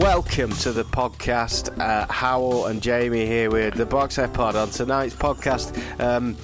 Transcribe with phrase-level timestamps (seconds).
[0.00, 1.78] Welcome to the podcast.
[1.78, 4.56] Uh, Howell and Jamie here with the Box Set Pod.
[4.56, 6.36] On tonight's podcast, um,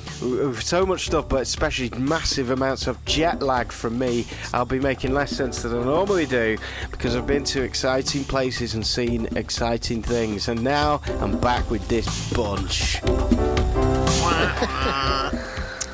[0.60, 4.26] so much stuff, but especially massive amounts of jet lag from me.
[4.52, 6.58] I'll be making less sense than I normally do
[6.90, 10.48] because I've been to exciting places and seen exciting things.
[10.48, 13.00] And now I'm back with this bunch.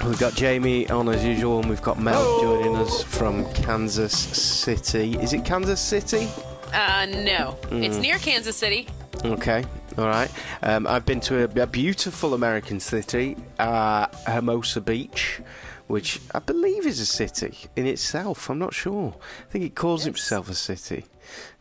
[0.04, 5.16] We've got Jamie on as usual, and we've got Mel joining us from Kansas City.
[5.20, 6.28] Is it Kansas City?
[6.72, 7.58] Uh, no.
[7.70, 8.88] It's near Kansas City.
[9.24, 9.64] Okay,
[9.98, 10.30] all right.
[10.62, 15.40] Um, I've been to a, a beautiful American city, uh, Hermosa Beach,
[15.86, 18.50] which I believe is a city in itself.
[18.50, 19.14] I'm not sure.
[19.40, 21.04] I think it calls itself a city,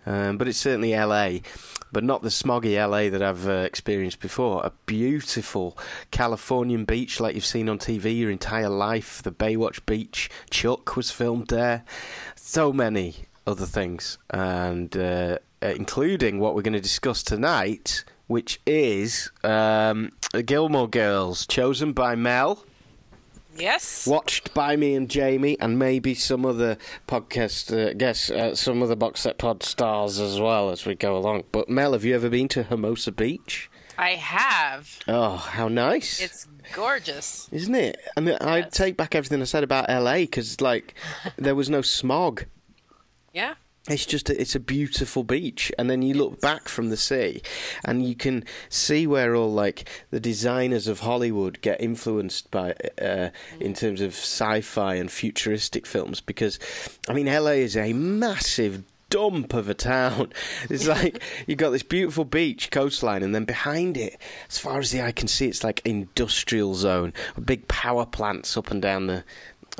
[0.05, 1.39] um, but it's certainly LA,
[1.91, 4.65] but not the smoggy LA that I've uh, experienced before.
[4.65, 5.77] A beautiful
[6.09, 9.21] Californian beach like you've seen on TV your entire life.
[9.21, 10.29] The Baywatch Beach.
[10.49, 11.83] Chuck was filmed there.
[12.35, 19.31] So many other things, and uh, including what we're going to discuss tonight, which is
[19.43, 20.11] um,
[20.45, 22.65] Gilmore Girls, chosen by Mel,
[23.57, 24.07] Yes.
[24.07, 28.95] watched by me and Jamie, and maybe some other podcast uh, guests, uh, some other
[28.95, 31.43] box set pod stars as well as we go along.
[31.51, 33.69] But Mel, have you ever been to Hermosa Beach?
[33.97, 34.99] I have.
[35.07, 36.21] Oh, how nice!
[36.21, 37.49] It's gorgeous.
[37.51, 37.97] Isn't it?
[38.15, 40.95] I mean, I take back everything I said about LA because, like,
[41.35, 42.45] there was no smog.
[43.33, 43.55] Yeah.
[43.89, 47.41] It's just a, it's a beautiful beach, and then you look back from the sea,
[47.83, 53.29] and you can see where all like the designers of Hollywood get influenced by uh,
[53.59, 56.21] in terms of sci-fi and futuristic films.
[56.21, 56.59] Because,
[57.09, 60.31] I mean, LA is a massive dump of a town.
[60.69, 64.91] It's like you've got this beautiful beach coastline, and then behind it, as far as
[64.91, 69.23] the eye can see, it's like industrial zone, big power plants up and down the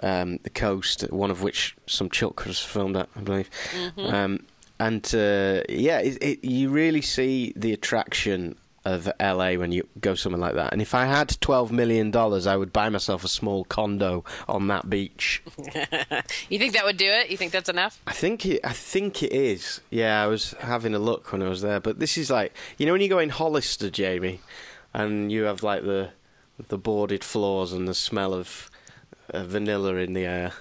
[0.02, 1.02] um, the coast.
[1.12, 3.50] One of which some Chuck was filmed at, I believe.
[3.98, 4.46] Um,
[4.80, 10.16] and uh, yeah, it, it, you really see the attraction of LA when you go
[10.16, 10.74] somewhere like that.
[10.74, 14.68] And if I had twelve million dollars, I would buy myself a small condo on
[14.68, 15.44] that beach.
[16.50, 17.30] You think that would do it?
[17.30, 18.02] You think that's enough?
[18.08, 18.60] I think it.
[18.64, 19.82] I think it is.
[19.90, 22.86] Yeah, I was having a look when I was there, but this is like you
[22.86, 24.42] know when you go in Hollister, Jamie,
[24.94, 26.10] and you have like the
[26.68, 28.71] the boarded floors and the smell of
[29.34, 30.54] uh, vanilla in the air.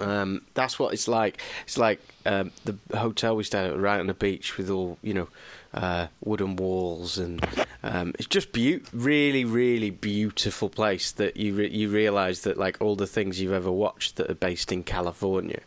[0.00, 1.40] Um, that's what it's like.
[1.64, 5.14] It's like um, the hotel we stayed at right on the beach with all you
[5.14, 5.28] know
[5.72, 7.44] uh, wooden walls and
[7.82, 12.78] um, it's just beau- really, really beautiful place that you re- you realise that like
[12.80, 15.60] all the things you've ever watched that are based in California.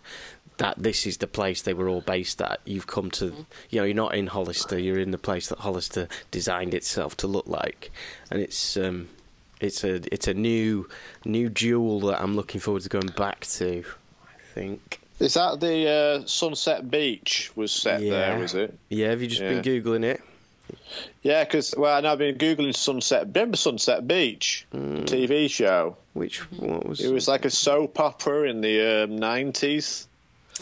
[0.58, 2.60] That this is the place they were all based at.
[2.66, 4.78] You've come to, you know, you're not in Hollister.
[4.78, 7.92] You're in the place that Hollister designed itself to look like,
[8.30, 9.08] and it's um,
[9.60, 10.88] it's a it's a new
[11.26, 13.84] new jewel that I'm looking forward to going back to.
[14.24, 15.00] I think.
[15.20, 18.78] Is that the uh, Sunset Beach was set there, was it?
[18.88, 19.10] Yeah.
[19.10, 19.60] Have you just Yeah.
[19.60, 20.22] been googling it?
[21.24, 23.28] Yeah, because well, I know I've been googling Sunset.
[23.28, 25.98] Remember Sunset Beach TV show?
[26.14, 30.08] Which what was It was like a soap opera in the um, nineties.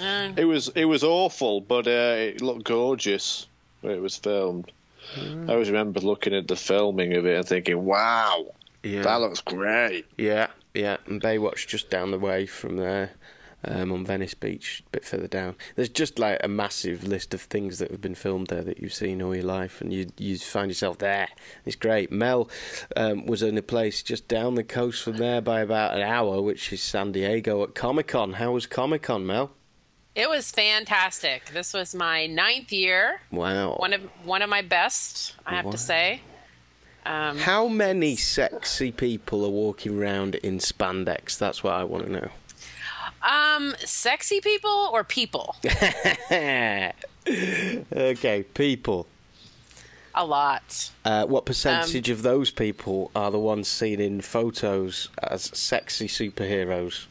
[0.02, 3.46] Uh, It was it was awful, but uh, it looked gorgeous
[3.82, 4.72] when it was filmed.
[5.16, 8.48] I always remember looking at the filming of it and thinking, "Wow,
[8.88, 13.12] yeah that looks great." yeah yeah and Baywatch just down the way from there.
[13.66, 15.56] Um, on Venice Beach, a bit further down.
[15.76, 18.94] There's just like a massive list of things that have been filmed there that you've
[18.94, 21.28] seen all your life, and you you find yourself there.
[21.66, 22.12] It's great.
[22.12, 22.50] Mel
[22.96, 26.40] um, was in a place just down the coast from there by about an hour,
[26.40, 28.34] which is San Diego at Comic Con.
[28.34, 29.52] How was Comic Con, Mel?
[30.14, 31.50] it was fantastic.
[31.52, 33.22] This was my ninth year.
[33.32, 33.76] Wow.
[33.78, 35.72] One of one of my best, I have Wow.
[35.72, 36.22] to say.
[37.08, 41.38] Um, How many sexy people are walking around in spandex?
[41.38, 42.30] That's what I want to know.
[43.28, 45.56] um, sexy people or people?
[47.26, 49.08] okay, people.
[50.16, 50.92] A lot.
[51.06, 56.08] Uh, what Um, percentage of those people are the ones seen in photos as sexy
[56.08, 57.06] superheroes?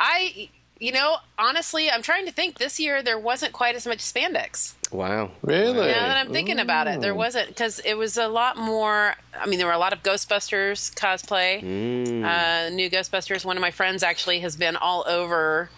[0.00, 2.58] I you know, honestly, I'm trying to think.
[2.58, 4.74] This year there wasn't quite as much spandex.
[4.92, 5.30] Wow.
[5.42, 5.88] Really?
[5.88, 9.14] Now that I'm thinking about it, there wasn't because it was a lot more.
[9.38, 11.58] I mean, there were a lot of Ghostbusters cosplay.
[11.62, 13.44] Uh, new Ghostbusters.
[13.44, 15.70] One of my friends actually has been all over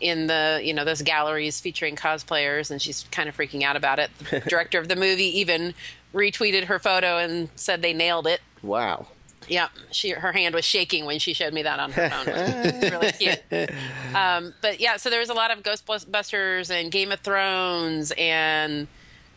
[0.00, 3.98] in the you know those galleries featuring cosplayers, and she's kind of freaking out about
[3.98, 4.10] it.
[4.30, 5.74] The director of the movie even
[6.14, 8.40] retweeted her photo and said they nailed it.
[8.62, 9.08] Wow.
[9.48, 12.24] Yeah, she her hand was shaking when she showed me that on her phone.
[12.28, 13.70] It's really cute.
[14.14, 18.88] Um, but yeah, so there was a lot of Ghostbusters and Game of Thrones and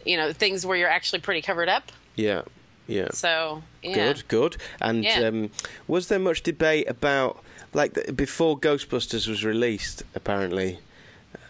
[0.05, 1.91] you know things where you're actually pretty covered up.
[2.15, 2.41] Yeah.
[2.87, 3.09] Yeah.
[3.11, 3.93] So yeah.
[4.13, 4.57] Good, good.
[4.81, 5.21] And Yeah.
[5.27, 5.51] um,
[5.87, 7.41] was there much debate about,
[7.73, 10.79] like, before Ghostbusters was released, apparently,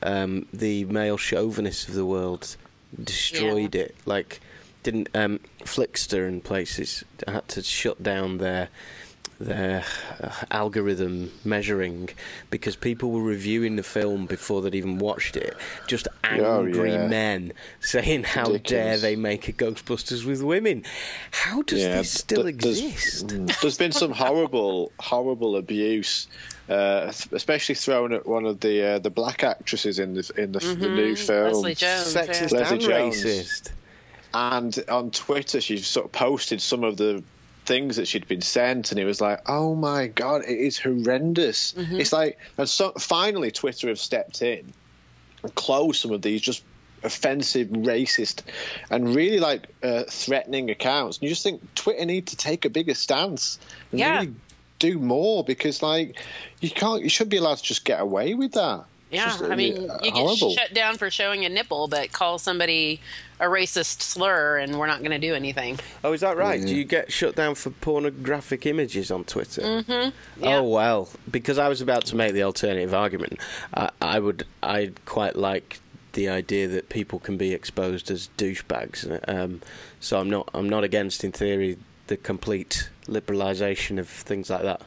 [0.04, 2.56] um, the male chauvinists of the world
[3.04, 3.96] destroyed it.
[4.06, 4.40] Like,
[4.83, 8.69] didn't um, Flixster and places had to shut down their
[9.39, 9.83] their
[10.22, 12.10] uh, algorithm measuring
[12.51, 15.57] because people were reviewing the film before they'd even watched it.
[15.88, 17.07] Just angry yeah.
[17.07, 20.83] men saying, "How dare they make a Ghostbusters with women?
[21.31, 26.28] How does Yeah, this still th- there's- exist?" There's been some horrible, horrible abuse,
[26.69, 30.60] uh, especially thrown at one of the uh, the black actresses in the in the,
[30.60, 31.45] the new film.
[31.48, 31.56] Mm-hmm.
[31.56, 32.13] Leslie Jones.
[32.16, 32.22] yeah.
[32.25, 33.24] Sexist Leslie and Jones.
[33.25, 33.72] racist.
[34.33, 37.24] And on Twitter, she sort of posted some of the
[37.66, 41.74] things that she'd been sent, and it was like, "Oh my god, it is horrendous."
[41.74, 42.00] Mm-hmm.
[42.00, 44.74] It's like, and so finally, Twitter have stepped in
[45.44, 46.63] and closed some of these just
[47.04, 48.44] offensive, racist,
[48.89, 51.18] and really like uh, threatening accounts.
[51.18, 53.60] And you just think Twitter need to take a bigger stance
[53.92, 54.19] and Yeah.
[54.19, 54.33] really
[54.80, 56.19] do more because, like,
[56.60, 58.86] you can't, you should be allowed to just get away with that.
[59.12, 60.54] It's Yeah, just, I mean, uh, you get horrible.
[60.54, 63.02] shut down for showing a nipple, but call somebody
[63.40, 65.80] a racist slur, and we're not going to do anything.
[66.04, 66.62] Oh, is that right?
[66.62, 69.62] Do you get shut down for pornographic images on Twitter?
[69.62, 70.44] Mm-hmm.
[70.44, 70.58] yeah.
[70.58, 73.40] Oh well, because I was about to make the alternative argument.
[73.74, 75.80] I, I would, I quite like
[76.14, 79.19] the idea that people can be exposed as douchebags.
[79.28, 79.62] Um,
[80.00, 84.81] so I'm not, I'm not against, in theory, the complete liberalisation of things like that.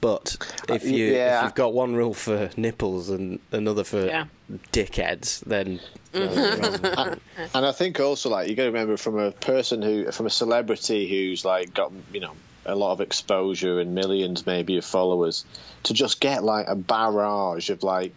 [0.00, 0.36] But
[0.68, 1.38] if you, yeah.
[1.40, 4.26] if you've got one rule for nipples and another for Yeah.
[4.72, 5.80] dickheads, then.
[6.14, 7.16] uh,
[7.54, 10.30] And I think also like you got to remember from a person who from a
[10.30, 12.32] celebrity who's like got you know
[12.66, 15.44] a lot of exposure and millions maybe of followers
[15.84, 18.12] to just get like a barrage of like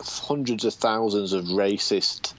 [0.00, 2.32] hundreds of thousands of racist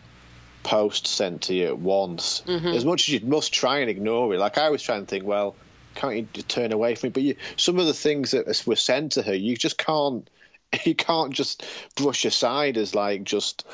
[0.64, 4.40] posts sent to you at once as much as you must try and ignore it
[4.40, 5.56] like I was trying to think well
[6.00, 9.14] can't you turn away from it but you, some of the things that were sent
[9.14, 10.30] to her you just can't
[10.86, 11.66] you can't just
[11.96, 13.66] brush aside as like just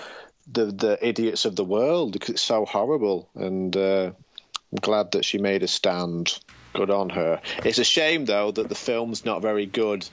[0.51, 3.27] the the idiots of the world because it's so horrible.
[3.35, 4.11] And uh,
[4.71, 6.39] I'm glad that she made a stand.
[6.73, 7.41] Good on her.
[7.63, 10.07] It's a shame though that the film's not very good.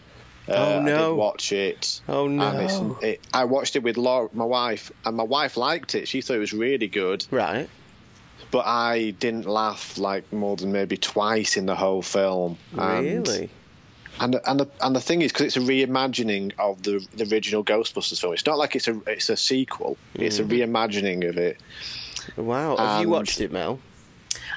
[0.48, 1.10] Uh, Oh, I no.
[1.10, 2.00] did watch it.
[2.08, 2.98] Oh, no.
[3.02, 6.08] it, I watched it with Laura, my wife, and my wife liked it.
[6.08, 7.68] She thought it was really good, right.
[8.52, 12.58] But I didn't laugh like more than maybe twice in the whole film.
[12.78, 13.50] And- Really.
[14.20, 17.64] and and the, and the thing is because it's a reimagining of the, the original
[17.64, 18.34] Ghostbusters film.
[18.34, 19.96] It's not like it's a it's a sequel.
[20.14, 20.50] It's a mm.
[20.50, 21.58] reimagining of it.
[22.36, 22.76] Wow.
[22.76, 23.80] Have you watched it, Mel?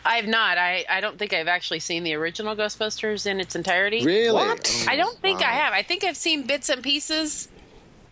[0.03, 0.57] I have not.
[0.57, 4.03] I, I don't think I've actually seen the original Ghostbusters in its entirety.
[4.03, 4.31] Really?
[4.31, 4.86] What?
[4.88, 5.74] I don't think I have.
[5.74, 7.47] I think I've seen bits and pieces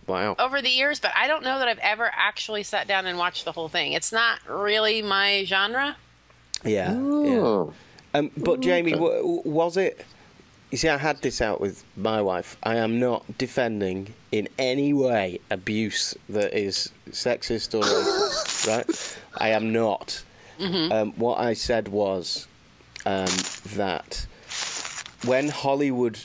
[0.07, 0.35] Wow.
[0.39, 3.45] over the years, but I don't know that I've ever actually sat down and watched
[3.45, 3.93] the whole thing.
[3.93, 5.95] It's not really my genre.
[6.63, 6.93] Yeah.
[6.93, 7.65] yeah.
[8.13, 8.99] Um, but Jamie, okay.
[8.99, 10.05] w- was it?
[10.71, 12.57] You see, I had this out with my wife.
[12.63, 19.17] I am not defending in any way abuse that is sexist or racist, right?
[19.37, 20.23] I am not.
[20.59, 22.47] Um, what I said was
[23.05, 23.27] um,
[23.75, 24.25] that
[25.25, 26.19] when Hollywood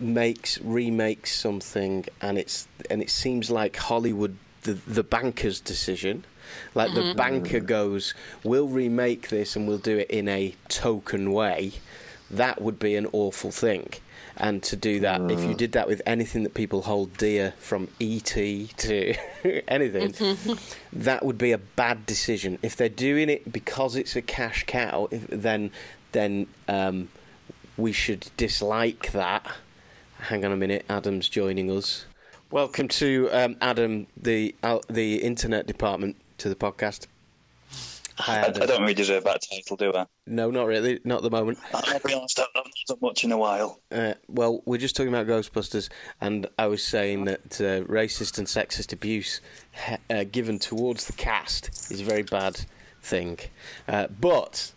[0.00, 6.24] makes remakes something and it's and it seems like Hollywood the the banker's decision.
[6.74, 7.16] Like the mm-hmm.
[7.16, 11.72] banker goes we'll remake this and we'll do it in a token way.
[12.30, 13.92] That would be an awful thing.
[14.40, 15.56] And to do that if you mm.
[15.56, 19.14] did that with anything that people hold dear from ET to
[19.68, 20.52] anything mm-hmm.
[20.92, 22.58] that would be a bad decision.
[22.62, 25.72] If they're doing it because it's a cash cow if, then
[26.12, 27.08] then um,
[27.76, 29.46] we should dislike that.
[30.20, 32.04] Hang on a minute, Adam's joining us.
[32.50, 37.06] Welcome to um, Adam, the uh, the internet department, to the podcast.
[38.16, 38.62] Hi, I, Adam.
[38.62, 40.06] I don't really deserve that title, do I?
[40.26, 41.58] No, not really, not at the moment.
[41.72, 43.80] I'll be honest, I've I've not done much in a while.
[43.92, 45.88] Uh, well, we're just talking about Ghostbusters,
[46.20, 49.40] and I was saying that uh, racist and sexist abuse
[50.10, 52.66] uh, given towards the cast is a very bad
[53.02, 53.38] thing.
[53.86, 54.72] Uh, but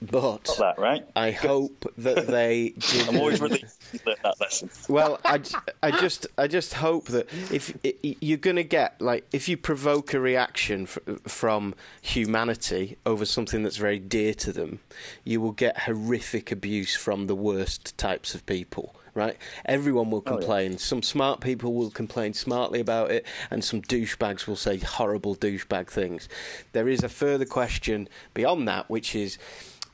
[0.00, 1.06] but Got that right.
[1.16, 2.74] I hope that they.
[3.08, 3.64] I'm always relieved
[4.04, 4.70] that lesson.
[4.88, 5.40] Well, I,
[5.82, 10.20] I just I just hope that if you're gonna get like if you provoke a
[10.20, 14.78] reaction fr- from humanity over something that's very dear to them,
[15.24, 18.94] you will get horrific abuse from the worst types of people.
[19.14, 19.36] Right?
[19.64, 20.78] Everyone will oh, complain.
[20.78, 25.88] Some smart people will complain smartly about it, and some douchebags will say horrible douchebag
[25.88, 26.28] things.
[26.70, 29.36] There is a further question beyond that, which is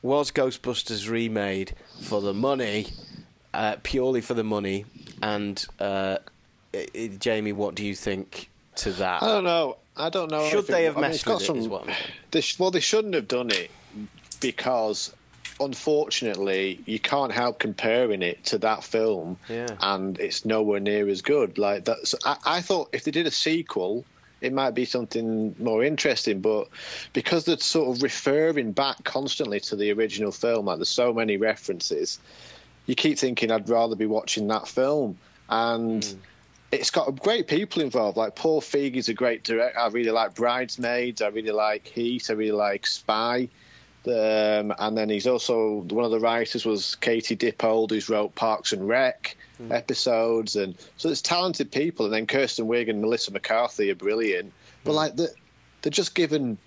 [0.04, 2.88] was Ghostbusters remade for the money,
[3.54, 4.84] uh, purely for the money?
[5.22, 6.18] And uh,
[6.74, 9.22] i- i- Jamie, what do you think to that?
[9.22, 9.78] I don't know.
[9.96, 10.46] I don't know.
[10.50, 11.90] Should they it- have I messed it's with it, some- I'm.
[12.30, 13.70] They sh- well, they shouldn't have done it
[14.40, 15.12] because,
[15.58, 19.68] unfortunately, you can't help comparing it to that film, Yeah.
[19.80, 21.56] and it's nowhere near as good.
[21.58, 22.14] Like that's.
[22.24, 24.04] I, I thought if they did a sequel.
[24.44, 26.68] It might be something more interesting, but
[27.14, 31.38] because they're sort of referring back constantly to the original film, like there's so many
[31.38, 32.18] references,
[32.86, 35.16] you keep thinking I'd rather be watching that film.
[35.48, 36.18] And Hmm.
[36.72, 38.16] it's got great people involved.
[38.18, 39.78] Like Paul Feig is a great director.
[39.78, 41.22] I really like Bridesmaids.
[41.22, 42.28] I really like Heat.
[42.28, 43.48] I really like Spy.
[44.06, 48.72] Um, and then he's also one of the writers was Katie Dippold, who's wrote Parks
[48.72, 49.36] and Rec
[49.70, 52.04] episodes, and so there's talented people.
[52.06, 54.52] And then Kristen Wiig and Melissa McCarthy are brilliant.
[54.84, 55.28] But like they're,
[55.82, 56.58] they're just given.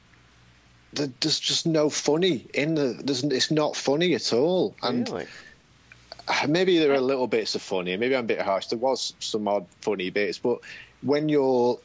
[0.94, 3.00] there- There's just no funny in the.
[3.04, 4.76] There's, it's not funny at all.
[4.82, 5.26] And really?
[6.48, 7.96] maybe there are little bits of funny.
[7.98, 8.68] Maybe I'm a bit harsh.
[8.68, 10.60] There was some odd funny bits, but
[11.02, 11.80] when you're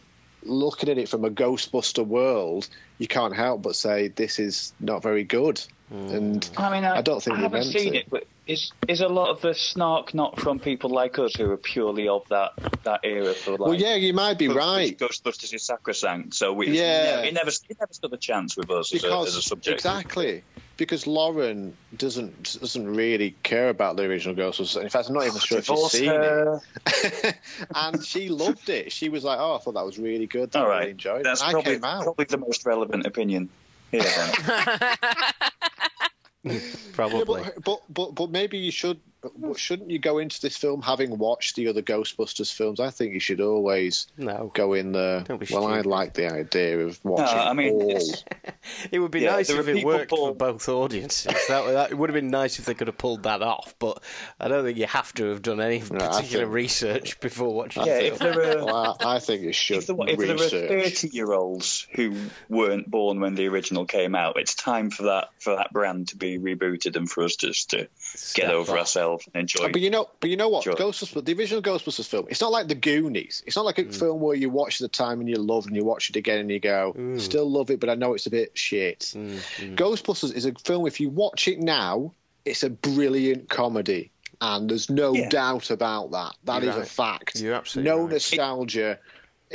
[0.44, 2.68] looking at it from a Ghostbuster world,
[2.99, 5.61] you can't help but say this is not very good.
[5.88, 6.08] Hmm.
[6.08, 7.99] And I mean, I, I don't think I haven't meant seen to.
[7.99, 11.50] it, but is is a lot of the snark not from people like us who
[11.50, 12.52] are purely of that
[12.84, 13.61] that era for like?
[13.61, 17.20] well, yeah, you might be right Ghostbusters is sacrosanct, so we, Yeah.
[17.20, 19.75] it never it never stood a chance with us as a, as a subject.
[19.76, 20.42] exactly
[20.76, 24.83] because Lauren doesn't doesn't really care about the original Ghostbusters.
[24.83, 26.61] In fact, I'm not even sure if she's seen her.
[26.87, 27.37] it.
[27.75, 28.93] and she loved it.
[28.93, 30.55] She was like, "Oh, I thought that was really good.
[30.57, 32.02] I All really right, enjoyed that's it." And I probably came out.
[32.05, 33.49] probably the most relevant opinion
[33.91, 34.02] here.
[36.93, 37.43] Probably.
[37.43, 39.00] Yeah, but, but but but maybe you should.
[39.23, 39.52] But hmm.
[39.52, 42.81] Shouldn't you go into this film having watched the other Ghostbusters films?
[42.81, 44.50] I think you should always No.
[44.55, 45.21] go in there.
[45.23, 48.02] Don't be Well, I like the idea of watching no, watching I mean, all.
[48.93, 51.33] It would be Yeah, nice if it people worked for both audiences.
[51.49, 54.02] That, that it would have been nice if they could have pulled that off, but
[54.41, 57.85] I don't think you have to have done any I particular think- research before watching.
[57.87, 60.69] yeah, if there are Well, I I think you should if there, if there are
[60.69, 62.14] thirty-year-olds who
[62.49, 66.17] weren't born when the original came out, it's time for that for that brand to
[66.17, 68.79] be rebooted and for us just to Step get over up.
[68.81, 69.71] ourselves and enjoy.
[69.73, 70.64] But you know, but you know what?
[70.64, 70.75] Sure.
[70.75, 72.26] Ghostbusters, the original Ghostbusters film.
[72.31, 73.42] It's not like the Goonies.
[73.47, 73.95] It's not like a Mm.
[73.99, 76.50] film where you watch the time and you love and you watch it again and
[76.50, 77.21] you go, Mm.
[77.21, 79.14] still love it, but I know it's a bit shit.
[79.59, 80.87] Ghostbusters is a film.
[80.87, 82.14] If you watch it now,
[82.45, 85.28] it's a brilliant comedy, and there's no Yeah.
[85.28, 86.35] doubt about that.
[86.45, 86.88] That is You're a right.
[86.88, 87.40] fact.
[87.40, 88.11] You're absolutely no right.
[88.12, 88.99] nostalgia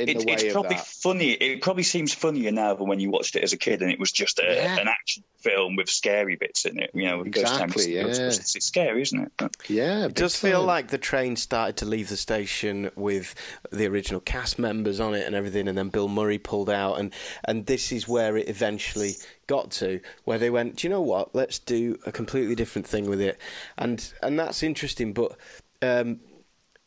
[0.00, 0.86] in It, the way it's of probably that.
[0.86, 1.30] funny.
[1.32, 3.98] It probably seems funnier now than when you watched it as a kid and it
[3.98, 4.78] was just a, Yeah.
[4.78, 6.90] an action film with scary bits in it.
[6.94, 8.04] You know, with Ghost Time, Exactly, yeah.
[8.04, 8.56] Ghostbusters.
[8.56, 9.32] It's scary, isn't it?
[9.36, 13.34] But- Yeah, It does feel like the train started to leave the station with
[13.70, 17.12] the original cast members on it and everything, and then Bill Murray pulled out, and
[17.44, 19.14] and this is where it eventually
[19.46, 21.34] got to, where they went, do you know what?
[21.34, 23.38] Let's do a completely different thing with it,
[23.76, 25.36] and and that's interesting, but.
[25.80, 26.18] Um,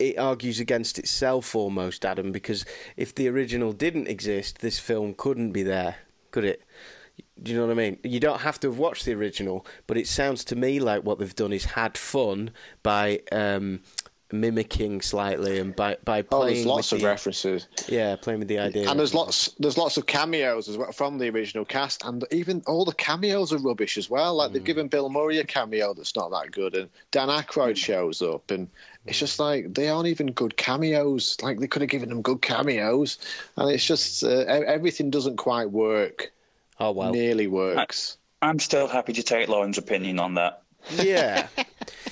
[0.01, 2.65] it argues against itself almost, Adam, because
[2.97, 5.97] if the original didn't exist, this film couldn't be there,
[6.31, 6.63] could it?
[7.41, 7.99] Do you know what I mean?
[8.03, 11.19] You don't have to have watched the original, but it sounds to me like what
[11.19, 12.51] they've done is had fun
[12.83, 13.81] by um,
[14.33, 16.27] mimicking slightly and by by playing.
[16.31, 17.67] Oh, playing there's lots with of the, references.
[17.87, 18.89] yeah, playing with the idea.
[18.89, 22.63] and there's lots there's lots of cameos as well from the original cast and even
[22.67, 24.53] all the cameos are rubbish as well like Mm.
[24.53, 27.43] they've given bill murray a cameo that's not that good and dan Mm.
[27.43, 28.67] Aykroyd shows up and
[29.05, 32.41] it's just like they aren't even good cameos like they could have given them good
[32.41, 33.17] cameos
[33.57, 36.31] and it's just uh, e- everything doesn't quite work
[36.79, 40.63] Oh well, nearly works I'm still happy to take Lauren's opinion on that.
[40.95, 41.47] yeah,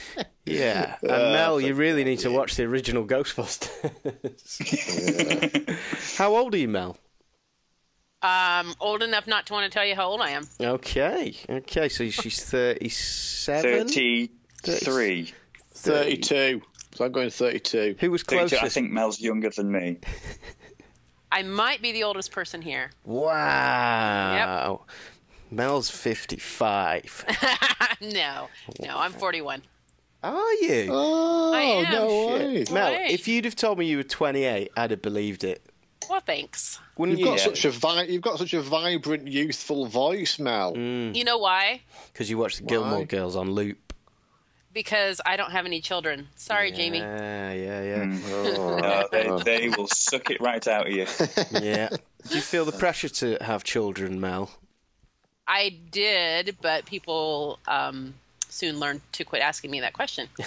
[0.50, 0.96] yeah.
[1.02, 3.70] And Mel, you really need to watch the original Ghostbusters.
[6.18, 6.98] How old are you, Mel?
[8.22, 10.46] Um, old enough not to want to tell you how old I am.
[10.60, 11.88] Okay, okay.
[11.88, 13.88] So she's thirty-seven.
[13.88, 15.34] 33.
[15.72, 16.62] 32
[16.94, 18.38] so i'm going 32 Who was 32.
[18.50, 18.64] closest?
[18.64, 20.00] I think Mel's younger than me.
[21.32, 22.92] I might be the oldest person here.
[23.06, 24.82] Wow.
[24.82, 24.98] Yep.
[25.52, 27.26] Mel's 55.
[28.02, 28.50] no,
[28.82, 29.62] no, I'm 41.
[30.24, 30.88] Are you?
[30.92, 31.94] oh I am.
[31.94, 33.12] no way Mel, Right.
[33.12, 35.62] if you'd have told me you were 28, I'd have believed it.
[36.10, 36.80] Well, thanks.
[36.98, 37.34] Wouldn't You've you?
[37.36, 40.76] got such a vi- you've got such a vibrant, youthful voice, Mel.
[40.76, 41.82] You know why?
[42.12, 43.04] Because you watch the Gilmore Why?
[43.06, 43.94] Girls on loop.
[44.74, 46.28] Because I don't have any children.
[46.36, 47.00] Sorry, Jamie.
[47.00, 48.20] Yeah, yeah, yeah.
[48.28, 48.80] Oh.
[48.80, 51.06] Uh, they, they will suck it right out of you.
[51.62, 51.90] yeah.
[52.28, 54.50] Do you feel the pressure to have children, Mel?
[55.48, 58.14] I did, but people um,
[58.52, 60.28] soon learn to quit asking me that question.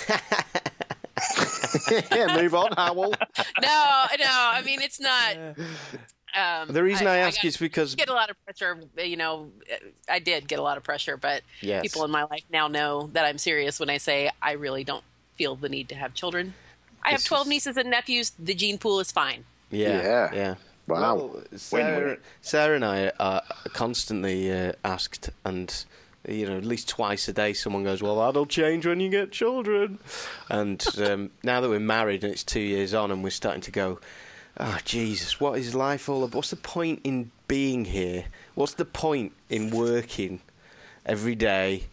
[2.11, 3.15] yeah, move on, Howell.
[3.61, 4.27] no, no.
[4.29, 5.37] I mean, it's not.
[6.35, 8.79] Um, The reason I, ask got- is because get a lot of pressure.
[8.99, 9.51] You know,
[10.09, 11.83] I did get a lot of pressure, but Yes.
[11.83, 15.05] people in my life now know that I'm serious when I say I really don't
[15.37, 16.55] feel the need to have children.
[17.03, 18.33] I have 12 is- nieces and nephews.
[18.39, 19.45] The gene pool is fine.
[19.71, 20.35] yeah, Yeah.
[20.35, 20.55] yeah.
[20.89, 21.15] Wow.
[21.17, 23.43] Well, Sarah, Sarah and I are
[23.73, 25.85] constantly uh, asked, and
[26.29, 29.33] you know, at least twice a day, someone goes, "Well, that'll change when you get
[29.33, 29.99] children."
[30.49, 33.71] And um, now that we're married and it's two years on, and we're starting to
[33.71, 34.01] go,
[34.59, 36.35] "Oh Jesus, what is life all about?
[36.37, 38.27] What's the point in being here?
[38.55, 40.41] What's the point in working
[41.05, 41.85] every day?"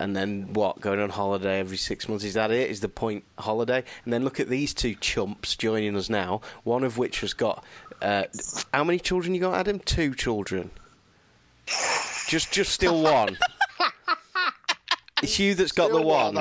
[0.00, 0.80] And then what?
[0.80, 2.24] Going on holiday every six months?
[2.24, 2.70] Is that it?
[2.70, 3.84] Is the point holiday?
[4.04, 6.40] And then look at these two chumps joining us now.
[6.64, 7.64] One of which has got
[8.02, 8.24] uh,
[8.74, 9.78] how many children you got, Adam?
[9.78, 10.70] Two children.
[12.28, 13.38] Just, just still one.
[15.22, 16.36] It's you that's got the one.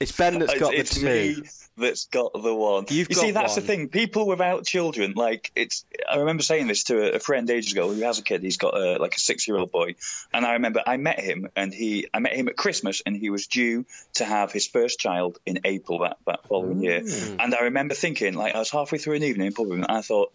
[0.00, 1.42] It's Ben that's got it's, the it's two.
[1.42, 2.86] me that's got the one.
[2.88, 3.60] You've you see, that's one.
[3.60, 3.88] the thing.
[3.88, 5.84] People without children, like it's.
[6.08, 8.42] I remember saying this to a, friend ages ago who has a kid.
[8.42, 9.94] He's got a, like a six-year-old boy,
[10.32, 13.30] and I remember I met him, and he, I met him at Christmas, and he
[13.30, 17.00] was due to have his first child in April that that following year.
[17.00, 17.36] Mm.
[17.40, 20.32] And I remember thinking, like, I was halfway through an evening in and I thought.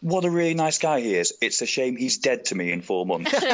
[0.00, 1.32] What a really nice guy he is.
[1.40, 3.32] It's a shame he's dead to me in four months.
[3.42, 3.52] like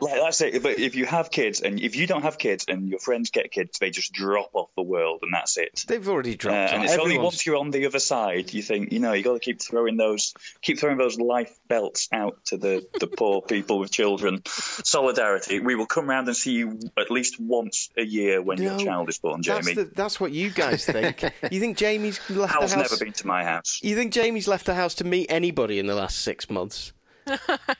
[0.00, 0.62] that's it.
[0.62, 3.50] But if you have kids, and if you don't have kids, and your friends get
[3.50, 5.84] kids, they just drop off the world, and that's it.
[5.86, 6.72] They've already Uh, dropped.
[6.72, 6.84] and out.
[6.86, 9.40] it's only once you're on the other side, you think, you know, you got to
[9.40, 13.90] keep throwing those, keep throwing those life belts out to the, the poor people with
[13.92, 14.42] children.
[14.46, 15.60] Solidarity.
[15.60, 19.08] We will come round and see you at least once a year when your child
[19.08, 19.74] is born, That's, Jamie.
[19.84, 21.22] the, that's what you guys think.
[21.50, 22.90] you think Jamie's left Hal's the house?
[22.90, 23.80] never been to my house.
[23.82, 26.92] You think Jamie's left the house to meet anybody in the last six months?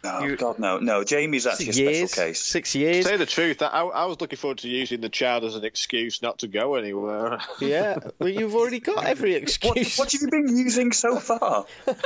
[0.05, 1.03] Oh, no, God, no, no.
[1.03, 2.11] Jamie's actually a years.
[2.13, 2.41] special case.
[2.45, 3.05] Six years.
[3.05, 5.65] To Say the truth, I, I was looking forward to using the child as an
[5.65, 7.41] excuse not to go anywhere.
[7.61, 7.99] Yeah.
[8.21, 9.99] Well, you've already got every What, excuse.
[9.99, 11.67] what have you been using so far?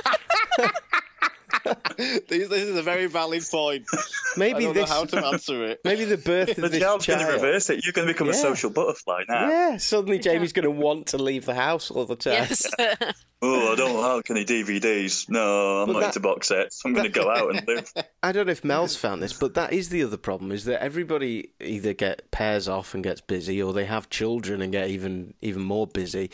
[1.96, 3.85] this, this is a very valid point.
[3.92, 3.98] I
[4.37, 4.88] Maybe don't this.
[4.88, 5.81] know how to answer it.
[5.85, 7.85] Maybe the birth of The this child's going to reverse it.
[7.85, 9.48] You're going to become a social butterfly now.
[9.48, 12.33] Yeah, suddenly Jamie's going to want to leave the house all the time.
[12.35, 12.66] Yes.
[13.42, 15.29] Oh, I don't have any DVDs.
[15.29, 16.81] No, I'm But not that- into box sets.
[16.87, 17.92] I'm going to go out and live.
[18.22, 20.83] I don't know if Mel's found this, but that is the other problem: is that
[20.83, 25.35] everybody either get pairs off and gets busy, or they have children and get even
[25.42, 26.31] even more busy,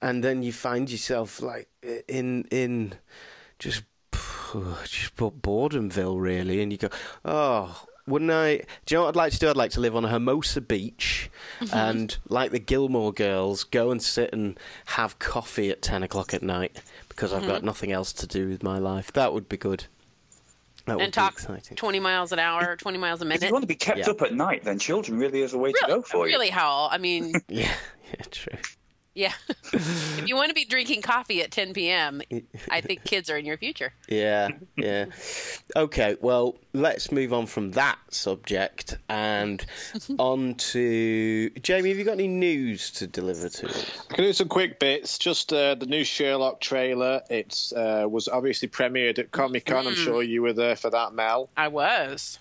[0.00, 1.68] and then you find yourself like
[2.06, 2.94] in in
[3.58, 3.82] just
[4.84, 6.88] just boredomville really, and you go,
[7.24, 7.84] oh.
[8.08, 8.58] Wouldn't I?
[8.84, 9.50] Do you know what I'd like to do?
[9.50, 11.28] I'd like to live on a Hermosa beach,
[11.58, 11.74] mm-hmm.
[11.76, 16.40] and like the Gilmore Girls, go and sit and have coffee at ten o'clock at
[16.40, 17.66] night because I've got mm-hmm.
[17.66, 19.12] nothing else to do with my life.
[19.12, 19.86] That would be good.
[20.86, 21.76] That would and be talk exciting.
[21.76, 23.36] 20 miles an hour, 20 miles a minute.
[23.36, 23.48] If minute.
[23.48, 24.10] you want to be kept Yeah.
[24.10, 26.34] up at night, then children really is a way to go for you.
[26.34, 26.88] really, Howell.
[26.92, 27.72] I mean, Yeah,
[28.08, 28.58] yeah, true.
[29.16, 29.32] Yeah.
[29.72, 32.20] if you want to be drinking coffee at 10 p.m.,
[32.70, 33.92] I think kids are in your future.
[34.08, 35.06] Yeah, yeah.
[35.74, 39.64] Okay, well, let's move on from that subject and
[40.18, 41.88] on to Jamie.
[41.88, 44.00] Have you got any news to deliver to us?
[44.10, 45.18] I can do some quick bits?
[45.18, 47.22] Just uh, the new Sherlock trailer.
[47.30, 49.86] It uh, was obviously premiered at Comic Con.
[49.86, 51.48] I'm sure you were there for that, Mel.
[51.56, 52.38] I was.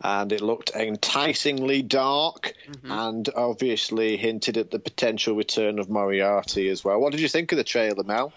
[0.00, 2.52] And it looked enticingly dark,
[2.84, 7.00] and obviously hinted at the potential return of Moriarty as well.
[7.00, 8.32] What did you think of the trailer, Mel?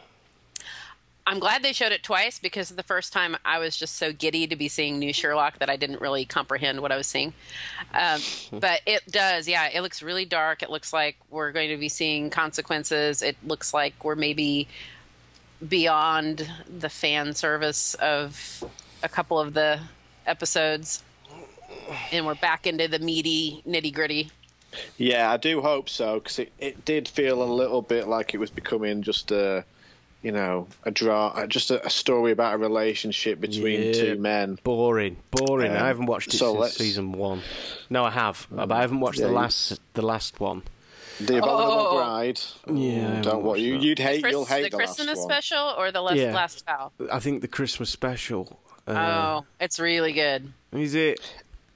[1.30, 4.48] I'm glad they showed it twice because the first time I was just so giddy
[4.48, 7.34] to be seeing new Sherlock that I didn't really comprehend what I was seeing.
[7.94, 8.20] Um,
[8.60, 9.70] but it does, yeah.
[9.72, 10.64] It looks really dark.
[10.64, 13.22] It looks like we're going to be seeing consequences.
[13.22, 14.68] It looks like we're maybe
[15.68, 18.64] beyond the fan service of
[19.04, 19.82] a couple of the
[20.26, 21.04] episodes,
[22.12, 24.30] and we're back into the meaty nitty gritty.
[24.98, 28.38] Yeah, I do hope so because it, it did feel a little bit like it
[28.38, 29.66] was becoming just a,
[30.22, 33.94] you know, a draw, just a, a story about a relationship between Yeah.
[33.94, 34.60] two men.
[34.64, 35.72] Boring, boring.
[35.72, 37.42] Um, I haven't watched it so since let's- season one.
[37.90, 40.62] No, I have, but I haven't watched Yeah, the last the last one.
[41.20, 41.98] The Abominable Oh.
[41.98, 42.40] Bride.
[42.72, 43.84] Yeah, I don't what watched you that.
[43.84, 44.22] you'd hate.
[44.22, 45.30] Chris- you'll hate the the, Christmas last one.
[45.30, 46.34] special or the last, Yeah.
[46.34, 46.94] last foul?
[47.12, 48.60] I think the Christmas special.
[48.88, 50.54] Uh, Oh, it's really good.
[50.72, 51.20] Is it?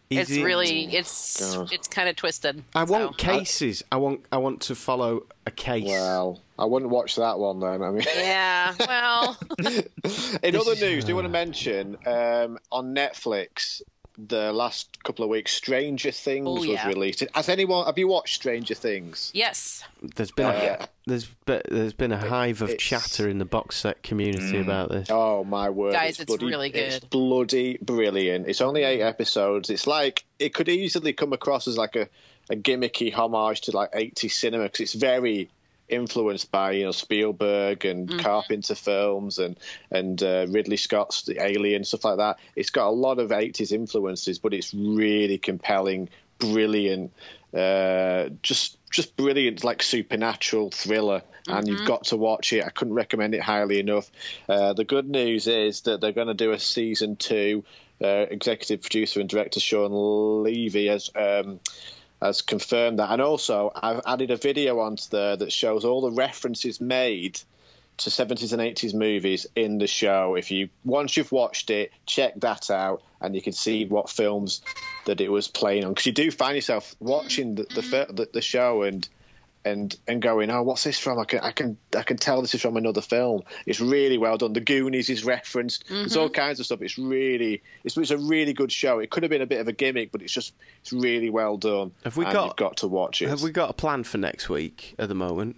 [0.09, 1.71] Is it's it- really it's God.
[1.71, 2.63] it's kind of twisted.
[2.75, 3.83] I want cases.
[3.91, 4.25] I want.
[4.31, 5.85] I want to follow a case.
[5.87, 7.81] Well, I wouldn't watch that one then.
[7.81, 8.75] I mean, Yeah.
[8.79, 9.37] Well,
[10.43, 13.81] in other news, do you want to mention um, on Netflix
[14.17, 16.87] the last couple of weeks, Stranger Things Oh, was yeah.
[16.87, 17.23] released.
[17.33, 19.31] Has anyone have you watched Stranger Things?
[19.33, 19.83] yes.
[20.15, 20.49] There's been a,
[20.81, 24.89] Uh, there's be, there's been a hive of chatter in the box set community about
[24.89, 25.07] this.
[25.09, 28.47] Oh my word, Guys, it's bloody, really It's bloody brilliant.
[28.47, 29.69] It's only eight episodes.
[29.69, 32.07] It's like it could easily come across as like a,
[32.49, 35.49] a gimmicky homage to like 80s cinema because it's very
[35.93, 38.19] influenced by you know Spielberg and Mm-hmm.
[38.19, 39.57] Carpenter films and
[39.91, 42.37] and uh, Ridley Scott's The Alien stuff like that.
[42.55, 47.13] It's got a lot of 80s influences, but it's really compelling, brilliant,
[47.53, 51.23] uh, just just brilliant, like supernatural thriller.
[51.47, 52.63] And you've got to watch it.
[52.63, 54.09] I couldn't recommend it highly enough.
[54.47, 57.65] Uh, the good news is that they're going to do a season two.
[58.01, 61.59] Uh, executive producer and director Shawn Levy has um,
[62.23, 66.11] has confirmed that, and also I've added a video onto there that shows all the
[66.11, 67.39] references made
[67.97, 70.35] to 70s and 80s movies in the show.
[70.35, 74.61] If you once you've watched it, check that out, and you can see what films
[75.05, 75.91] that it was playing on.
[75.91, 77.81] Because you do find yourself watching the the,
[78.11, 79.07] the the show and
[79.65, 81.19] and and going, oh, what's this from?
[81.19, 83.43] I can I can I can tell this is from another film.
[83.65, 84.53] It's really well done.
[84.53, 85.85] The Goonies is referenced.
[85.87, 86.33] There's all mm-hmm.
[86.33, 86.81] kinds of stuff.
[86.81, 88.99] It's really it's, it's a really good show.
[88.99, 91.57] It could have been a bit of a gimmick, but it's just it's really well
[91.57, 91.91] done.
[92.03, 93.29] Have we and got- You've got to watch it.
[93.29, 95.57] Have we got a plan for next week at the moment?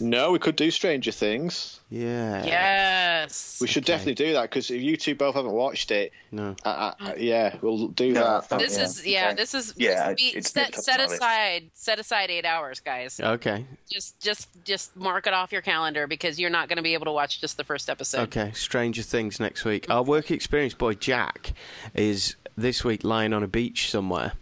[0.00, 1.80] No, we could do Stranger Things.
[1.90, 2.44] Yeah.
[2.44, 3.58] Yes.
[3.60, 6.54] We should definitely do that because if you two both haven't watched it, No.
[6.64, 8.58] I, I, I- yeah, we'll do No, that.
[8.60, 8.84] This yeah.
[8.84, 9.26] is yeah.
[9.26, 9.34] Okay.
[9.34, 12.78] This is Yeah, this be- it's set set to my aside set aside eight hours,
[12.80, 13.18] guys.
[13.20, 13.66] Okay.
[13.90, 17.06] Just just just mark it off your calendar because you're not going to be able
[17.06, 18.20] to watch just the first episode.
[18.22, 18.52] Okay.
[18.54, 19.86] Stranger Things next week.
[19.90, 21.52] Our work experience boy Jack
[21.94, 24.32] is this week lying on a beach somewhere.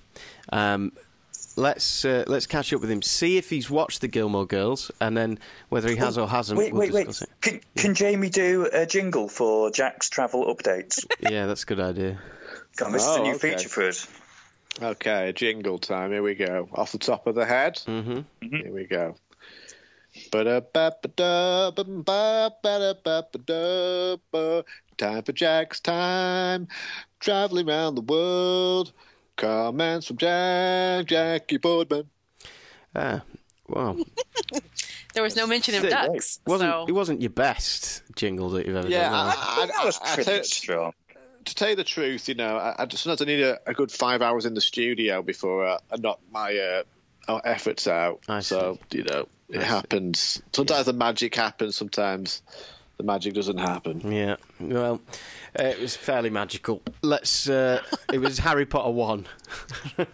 [0.53, 0.93] Um,
[1.59, 3.03] let's uh, let's catch up with him.
[3.03, 6.59] See if he's watched the Gilmore Girls, and then whether he has or hasn't.
[6.59, 7.07] Wait, we'll wait, wait.
[7.09, 7.31] discuss it.
[7.41, 11.05] Can, can Jamie do a jingle for Jack's travel updates?
[11.31, 12.19] Yeah, that's a good idea.
[12.77, 13.57] God, this is Oh, a new okay.
[13.57, 14.09] feature for us.
[14.81, 16.13] Okay, jingle time.
[16.13, 16.69] Here we go.
[16.73, 17.75] Off the top of the head.
[17.87, 18.21] Mm-hmm.
[18.57, 19.17] Here we go.
[24.97, 26.69] Time for Jack's time.
[27.21, 28.93] Traveling around the world.
[29.39, 32.11] Comments from Jack, Jackie Boardman.
[32.95, 33.23] Ah,
[33.69, 33.97] well,
[35.15, 36.41] There was no mention of It ducks.
[36.47, 39.27] wasn't so it wasn't your best jingle that you've ever Yeah, done?
[39.27, 39.41] was it?
[39.41, 40.93] I, that was I- I pretty strong.
[41.45, 43.75] to tell you the truth, you know, I, I just sometimes I need a, a
[43.75, 46.83] good five hours in the studio before uh, I knock my
[47.29, 48.21] uh, efforts out.
[48.29, 49.67] I so you know, it I see.
[49.69, 50.43] happens.
[50.53, 51.77] Sometimes the magic happens.
[51.77, 52.43] Sometimes
[52.99, 54.13] the magic doesn't happen.
[54.13, 55.01] Yeah, well,
[55.59, 56.83] uh, it was fairly magical.
[57.03, 57.49] Let's.
[57.49, 57.81] Uh,
[58.13, 59.27] it was Harry Potter one.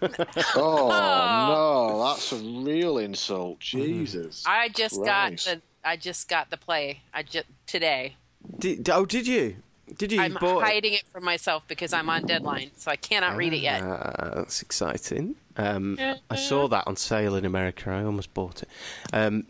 [0.56, 3.58] Oh no, that's a real insult.
[3.60, 4.44] Jesus.
[4.46, 5.46] I just Christ.
[5.46, 7.00] got the I just got the play.
[7.12, 8.16] I just today.
[8.58, 9.56] Did, oh, did you?
[9.98, 10.18] Did you?
[10.18, 10.64] You I'm bought it?
[10.64, 13.82] hiding it from myself because I'm on deadline, so I cannot read it yet.
[13.82, 15.36] Uh, that's exciting.
[15.56, 15.98] Um,
[16.30, 17.90] I saw that on sale in America.
[17.90, 18.68] I almost bought it.
[19.12, 19.46] Um,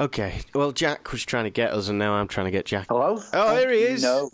[0.00, 0.40] okay.
[0.54, 2.86] Well, Jack was trying to get us, and now I'm trying to get Jack.
[2.88, 3.22] Hello?
[3.32, 4.02] Oh, here he is.
[4.02, 4.30] No.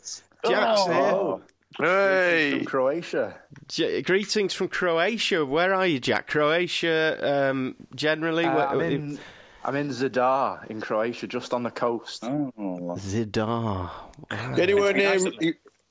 [0.49, 0.95] Jack's here.
[0.95, 1.43] Oh,
[1.79, 2.53] Hey.
[2.57, 3.37] from Croatia.
[3.69, 5.45] J- greetings from Croatia.
[5.45, 6.27] Where are you, Jack?
[6.27, 8.47] Croatia, um, generally.
[8.47, 9.19] Uh, where- I'm in
[9.65, 12.23] I'm in Zadar in Croatia, just on the coast.
[12.25, 12.53] Oh.
[12.99, 13.91] Zadar.
[14.31, 15.19] Anywhere near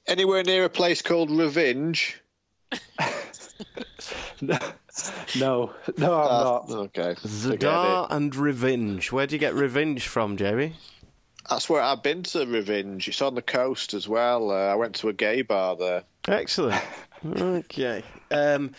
[0.07, 2.19] anywhere near a place called Revenge?
[4.41, 4.57] no,
[5.39, 6.69] no, no, I'm Ah, not.
[6.71, 7.15] okay.
[7.21, 9.12] Zadar and Revenge.
[9.12, 10.75] Where do you get Revenge from, Jamie?
[11.49, 13.08] That's where I've been to Revenge.
[13.08, 14.51] It's on the coast as well.
[14.51, 16.03] Uh, I went to a gay bar there.
[16.27, 16.81] Excellent.
[17.25, 18.03] okay.
[18.31, 18.71] Um,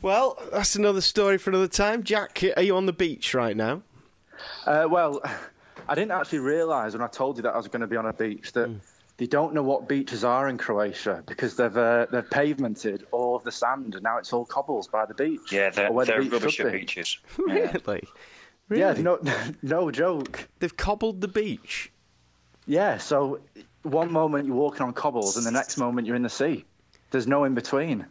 [0.00, 2.02] well, that's another story for another time.
[2.02, 3.82] Jack, are you on the beach right now?
[4.64, 5.20] Uh, well,
[5.88, 8.06] I didn't actually realise when I told you that I was going to be on
[8.06, 8.70] a beach that
[9.22, 13.44] they don't know what beaches are in Croatia because they've uh, they've pavemented all of
[13.44, 15.52] the sand and now it's all cobbles by the beach.
[15.52, 16.70] Yeah, they're, or where the they're beach rubbish be.
[16.70, 17.18] beaches.
[17.38, 18.02] Really?
[18.68, 18.80] Really?
[18.80, 19.20] Yeah, no,
[19.62, 20.48] no joke.
[20.58, 21.92] They've cobbled the beach.
[22.66, 23.38] Yeah, so
[23.82, 26.64] one moment you're walking on cobbles and the next moment you're in the sea.
[27.12, 28.06] There's no in between.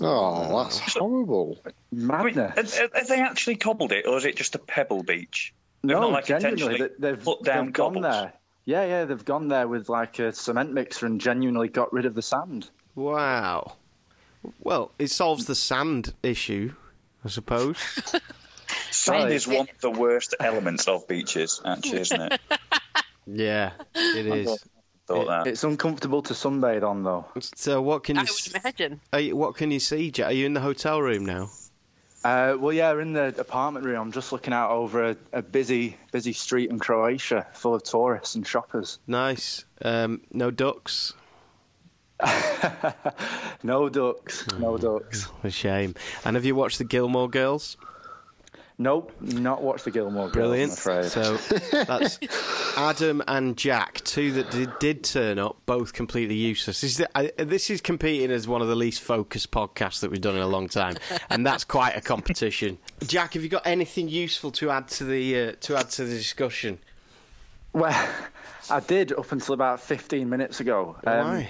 [0.00, 1.58] Oh, that's horrible.
[1.64, 2.76] I mean, Madness.
[2.78, 5.54] have, have they actually cobbled it, or is it just a pebble beach?
[5.82, 8.12] They've no, not, like, genuinely, intentionally they- they've, put down they've gone cobbles?
[8.14, 8.32] there.
[8.68, 12.14] Yeah, yeah, they've gone there with like a cement mixer and genuinely got rid of
[12.14, 12.68] the sand.
[12.94, 13.76] Wow.
[14.60, 16.74] Well, it solves the sand issue,
[17.24, 17.78] I suppose.
[18.90, 22.40] Sand is one of the worst elements of beaches, actually, isn't it?
[23.26, 24.62] yeah, it is.
[25.06, 25.46] Thought that.
[25.46, 27.24] It's uncomfortable to sunbathe on though.
[27.40, 28.20] So, what can you?
[28.20, 29.00] I s- would imagine.
[29.14, 30.26] Are you, what can you see, Jack?
[30.26, 31.48] Are you in the hotel room now?
[32.24, 34.00] Uh, well, yeah, we're in the apartment room.
[34.00, 38.34] I'm just looking out over a, a busy, busy street in Croatia, full of tourists
[38.34, 38.98] and shoppers.
[39.06, 39.64] Nice.
[39.82, 41.14] Um, no ducks.
[43.62, 44.44] no ducks.
[44.58, 45.28] No ducks.
[45.44, 45.94] A shame.
[46.24, 47.76] And have you watched the Gilmore Girls?
[48.80, 50.80] Nope, not watched the Gilmore Girls.
[50.84, 51.08] Brilliant.
[51.10, 51.36] So
[51.72, 52.20] that's
[52.76, 56.82] Adam and Jack, two that did, did turn up, both completely useless.
[56.82, 60.20] This is, I, this is competing as one of the least focused podcasts that we've
[60.20, 60.96] done in a long time,
[61.28, 62.78] and that's quite a competition.
[63.04, 66.14] Jack, have you got anything useful to add to the uh, to add to the
[66.14, 66.78] discussion?
[67.72, 68.08] Well,
[68.70, 70.96] I did up until about 15 minutes ago.
[71.04, 71.48] Um, Why?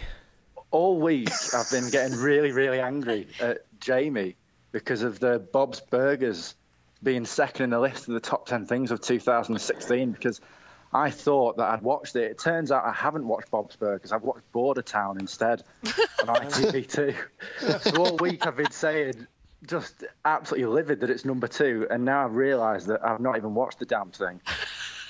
[0.71, 4.37] all week I've been getting really, really angry at Jamie
[4.73, 6.55] because of the Bob's Burgers
[7.03, 10.41] being second in the list of the top 10 things of 2016 because
[10.93, 12.31] I thought that I'd watched it.
[12.31, 14.11] It turns out I haven't watched Bob's Burgers.
[14.11, 17.15] I've watched Border Town instead on ITV2.
[17.83, 19.27] so all week I've been saying
[19.67, 23.55] just absolutely livid that it's number two, and now I've realised that I've not even
[23.55, 24.41] watched the damn thing.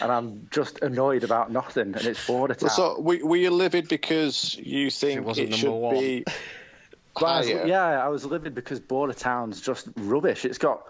[0.01, 2.71] And I'm just annoyed about nothing, and it's Border Town.
[2.71, 5.95] So, were, were you livid because you think wasn't it should one.
[5.99, 6.25] be
[7.15, 10.45] But I was- yeah, I was livid because Border Town's just rubbish.
[10.45, 10.83] It's got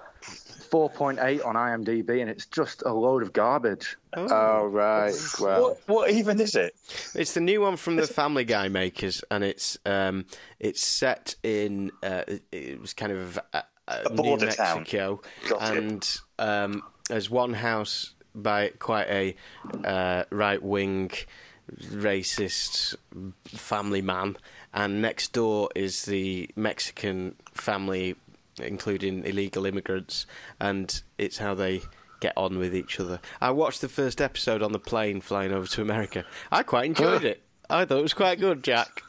[0.70, 3.96] 4.8 on IMDb, and it's just a load of garbage.
[4.16, 5.14] Oh right.
[5.40, 6.74] Well, What, what even is it?
[7.14, 10.24] It's the new one from the Family Guy makers, and it's um,
[10.59, 14.78] it's set in uh, it- it was kind of uh, uh, A New border town.
[14.78, 19.35] Mexico, Got and um, there's one house by quite a
[19.85, 21.11] uh, right wing,
[21.83, 22.94] racist
[23.46, 24.37] family man,
[24.72, 28.16] and next door is the Mexican family,
[28.61, 30.27] including illegal immigrants,
[30.61, 31.83] and it's how they
[32.21, 33.21] get on with each other.
[33.40, 36.25] I watched the first episode on the plane flying over to America.
[36.51, 37.42] I quite enjoyed it.
[37.71, 39.03] I thought it was quite good, Jack.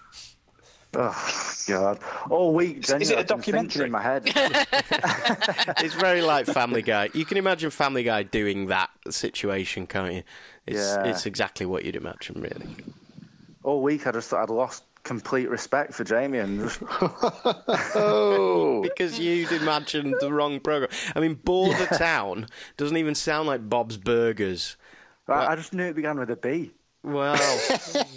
[0.95, 1.99] Oh God!
[2.31, 3.85] All week, Is it a genuinely, I've been thinking documentary?
[3.85, 4.23] in my head.
[5.85, 7.09] It's very like Family Guy.
[7.13, 10.23] You can imagine Family Guy doing that situation, can't you?
[10.65, 11.05] It's Yeah.
[11.05, 12.75] it's exactly what you'd imagine, really.
[13.63, 16.62] All week, I just thought I'd lost complete respect for Jamie, and
[17.95, 20.91] oh, Because you'd imagined the wrong program.
[21.15, 24.77] I mean, Border Town doesn't even sound like Bob's Burgers.
[25.27, 26.71] I, I just knew it began with a B.
[27.01, 27.57] Wow,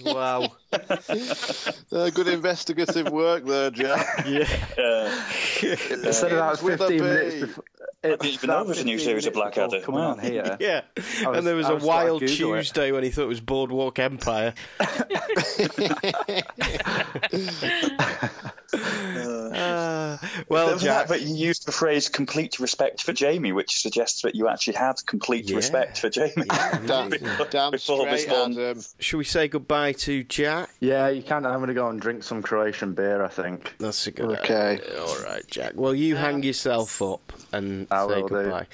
[0.05, 0.49] wow.
[0.73, 4.27] uh, good investigative work there, Jack.
[4.27, 4.49] Yeah.
[4.77, 5.23] Uh,
[5.62, 7.64] Instead of that was 15 minutes before.
[8.05, 9.81] I didn't even know there was a new series of Blackadder.
[9.81, 10.11] Coming Wow.
[10.12, 10.57] on here.
[10.61, 12.59] Yeah, was- and there was I a was trying to wild Google it.
[12.59, 14.55] Tuesday when he thought it was Boardwalk Empire.
[20.48, 24.35] Well, Well, Jack, but you used the phrase "complete respect for Jamie," which suggests that
[24.35, 25.57] you actually had complete Yeah.
[25.57, 26.33] respect for Jamie.
[26.87, 28.52] damn, Before- damn before this straight, one.
[28.52, 28.83] Adam.
[28.98, 30.70] should we say goodbye to Jack?
[30.81, 31.46] Yeah, you can.
[31.46, 33.74] I'm going to go and drink some Croatian beer, I think.
[33.78, 34.81] That's a good Okay.
[34.81, 35.02] idea.
[35.02, 35.72] All right, Jack.
[35.74, 38.66] Well, you hang yourself up and I say goodbye.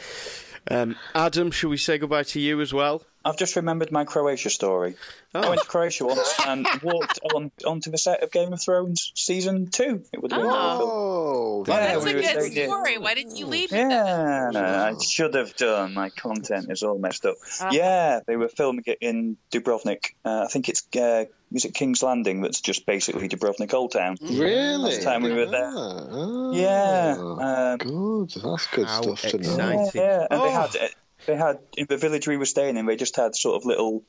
[0.71, 3.03] Um, Adam, should we say goodbye to you as well?
[3.25, 4.95] I've just remembered my Croatia story.
[5.35, 5.49] I Oh.
[5.51, 9.67] went to Croatia once and walked on onto the set of Game of Thrones season
[9.71, 10.03] two.
[10.13, 10.51] It would have been.
[10.51, 12.69] Oh, Yeah, That's we a good saying it.
[12.69, 12.97] story.
[12.99, 13.77] Why didn't you leave it?
[13.77, 15.95] Yeah, I should have done.
[15.95, 17.37] My content is all messed up.
[17.61, 17.71] Ah.
[17.73, 20.15] Yeah, they were filming it in Dubrovnik.
[20.25, 24.17] Uh, I think it's uh, was it King's Landing that's just basically Dubrovnik Old Town.
[24.23, 24.77] really?
[24.77, 25.71] Last time we were there.
[25.75, 28.31] Ah, ah, Yeah, um, good.
[28.43, 29.91] That's good How stuff to know.
[29.95, 30.27] Yeah, yeah.
[30.31, 30.51] and they Oh.
[30.51, 30.89] had uh,
[31.29, 32.87] they had in the village we were staying in.
[32.87, 34.03] They just had sort of little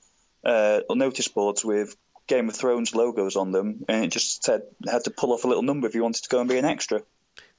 [0.44, 1.96] uh, notice boards with
[2.28, 5.48] Game of Thrones logos on them, and it just said had to pull off a
[5.48, 7.02] little number if you wanted to go and be an extra.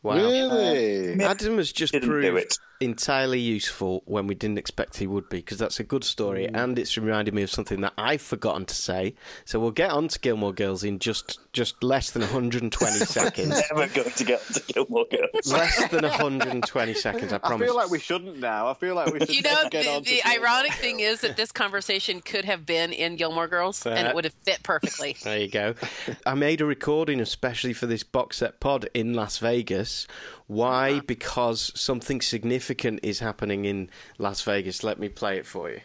[0.02, 0.14] Wow.
[0.14, 1.22] Really?
[1.22, 2.58] Adam has just Didn't do proved it.
[2.80, 6.56] Entirely useful when we didn't expect he would be, because that's a good story, Mm.
[6.64, 9.14] and it's reminded me of something that I've forgotten to say.
[9.44, 12.70] So we'll get on to Gilmore Girls in just just less than 120
[13.04, 13.60] seconds.
[13.72, 15.52] Never going to get to Gilmore Girls.
[15.52, 17.64] less than 120 seconds, I promise.
[17.64, 18.68] I feel like we shouldn't now.
[18.68, 20.48] I feel like we should You know, get the, on to the Gilmore.
[20.48, 24.24] ironic thing is that this conversation could have been in Gilmore Girls, and it would
[24.24, 25.16] have fit perfectly.
[25.24, 25.74] There you go.
[26.24, 30.06] I made a recording especially for this box set pod in Las Vegas.
[30.50, 30.98] Why?
[30.98, 34.82] Because something significant is happening in Las Vegas.
[34.82, 35.80] Let me play it for you.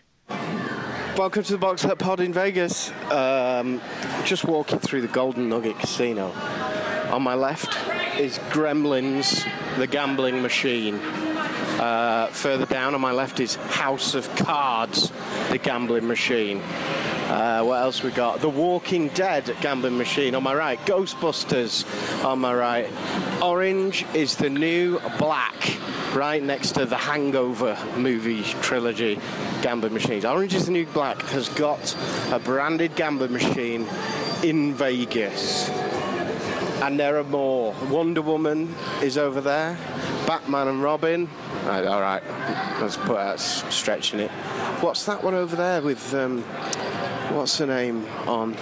[1.15, 2.89] Welcome to the box set pod in Vegas.
[3.11, 3.79] Um,
[4.23, 6.31] just walking through the Golden Nugget Casino.
[7.11, 7.77] On my left
[8.19, 9.47] is Gremlins,
[9.77, 10.95] the gambling machine.
[10.95, 15.11] Uh, further down on my left is House of Cards,
[15.51, 16.59] the gambling machine.
[17.27, 18.39] Uh, what else we got?
[18.39, 20.79] The Walking Dead gambling machine on my right.
[20.85, 21.83] Ghostbusters
[22.23, 22.87] on my right.
[23.41, 25.75] Orange is the new black,
[26.13, 29.19] right next to the Hangover movie trilogy
[29.63, 30.23] gambling machines.
[30.23, 31.97] Orange is the new black has got
[32.31, 33.87] a branded gambling machine
[34.43, 35.69] in Vegas.
[36.83, 37.73] And there are more.
[37.89, 39.75] Wonder Woman is over there.
[40.25, 41.29] Batman and Robin.
[41.65, 42.23] Right, all right,
[42.81, 44.31] let's put out stretching it.
[44.81, 46.41] What's that one over there with um,
[47.35, 48.55] what's her name on?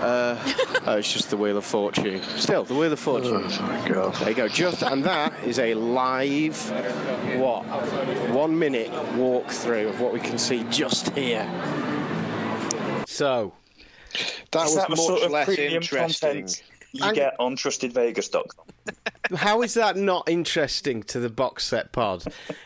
[0.00, 0.36] Uh,
[0.86, 2.22] oh, it's just the Wheel of Fortune.
[2.36, 3.44] Still, the Wheel of Fortune.
[3.46, 4.14] Oh my god.
[4.16, 4.48] There you go.
[4.48, 6.58] Just and that is a live
[7.38, 7.62] what
[8.30, 11.48] one minute walkthrough of what we can see just here.
[13.06, 13.52] So
[14.50, 16.30] That Is was that the much sort of less premium interesting.
[16.30, 18.66] content you And- get on trustedvegas.com?
[19.36, 22.24] How is that not interesting to the box set pod?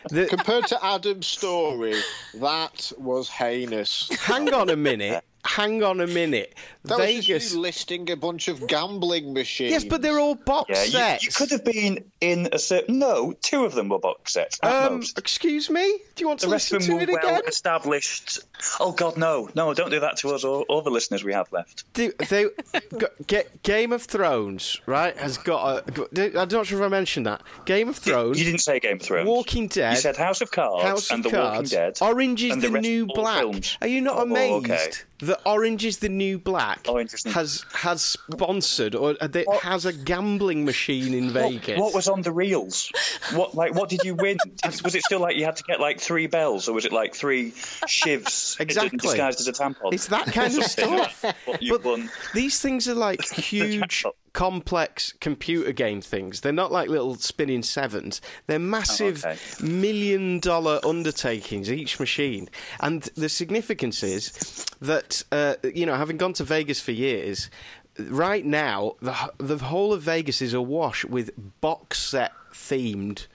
[0.09, 1.95] The, Compared to Adam's story,
[2.35, 4.09] that was heinous.
[4.21, 5.23] hang on a minute.
[5.45, 6.53] Hang on a minute.
[6.83, 7.25] That was Vegas.
[7.25, 9.71] just you listing a bunch of gambling machines.
[9.71, 11.25] Yes, but they're all box Yeah, you, sets.
[11.25, 12.99] you could have been in a certain.
[12.99, 14.59] No, two of them were box sets.
[14.61, 15.17] At Um, most.
[15.17, 15.99] excuse me.
[16.15, 17.47] Do you want The to rest listen of to them it were well again?
[17.47, 18.39] established.
[18.79, 19.73] Oh God, no, no!
[19.73, 21.83] Don't do that to us or, or the listeners we have left.
[21.93, 22.47] Do, they
[23.27, 25.15] get, Game of Thrones, right?
[25.17, 25.91] Has got a.
[25.91, 27.41] got- I'm not sure if I mentioned that.
[27.65, 29.27] Game of Thrones, You didn't say Game of Thrones.
[29.27, 29.91] Walking Dead.
[29.93, 31.97] You said House of Cards House and of The Walking Dead.
[32.01, 33.39] Orange is and the, rest new of black.
[33.39, 33.77] films.
[33.81, 34.91] Are you not Oh, amazed okay.
[35.19, 39.93] That Orange is the new black Oh, has has sponsored or uh, they, has a
[39.93, 41.79] gambling machine in Vegas?
[41.79, 42.91] what was on the reels?
[43.33, 44.37] What like what did you win?
[44.61, 46.91] Did- was it still like you had to get like three bells, or was it
[46.93, 48.97] like three shivs Exactly.
[48.99, 49.91] disguised as a tampon?
[49.93, 51.25] It's that kind of stuff.
[51.45, 52.09] But won.
[52.33, 54.05] these things are like huge.
[54.33, 56.41] complex computer game things.
[56.41, 58.21] They're not like little spinning sevens.
[58.47, 59.37] They're massive okay.
[59.61, 62.49] million dollar undertakings, each machine.
[62.79, 67.49] And the significance is that, uh, you know, having gone to Vegas for years,
[67.99, 73.27] right now, the, the whole of Vegas is awash with box set themed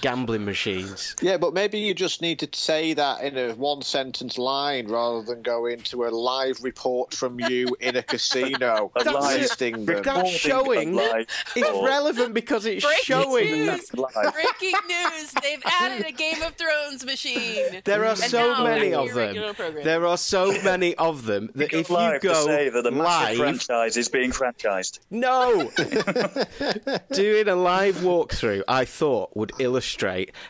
[0.00, 1.14] gambling machines.
[1.22, 5.22] Yeah, but maybe you just need to say that in a one sentence line rather
[5.22, 9.14] than go into a live report from you in a casino A That's it.
[9.14, 9.84] them.
[9.86, 10.88] That's showing.
[10.90, 11.86] of live It's report.
[11.86, 13.52] relevant because it's Breaking showing.
[13.52, 13.94] news!
[13.94, 14.32] Live.
[14.34, 15.32] Breaking news!
[15.42, 17.80] They've added a Game of Thrones machine.
[17.84, 19.54] There are And so many of them.
[19.54, 19.84] program.
[19.84, 22.84] There are so many of them that Go if you live to go say that
[22.86, 24.98] a massive live, franchise is being franchised.
[25.10, 25.70] no,
[27.12, 29.83] doing a live walkthrough, I thought would illustrate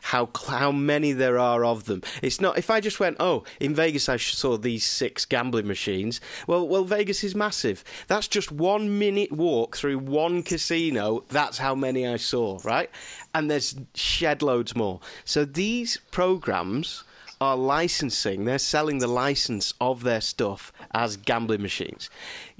[0.02, 2.02] how how many there are of them.
[2.22, 6.20] It's not if I just went, oh, in Vegas I saw these six gambling machines.
[6.46, 7.84] Well, well, Vegas is massive.
[8.06, 11.24] That's just one minute walk through one casino.
[11.28, 12.90] That's how many I saw, right?
[13.34, 15.00] And there's shed loads more.
[15.24, 17.04] So these programs
[17.40, 22.08] are licensing, they're selling the license of their stuff as gambling machines.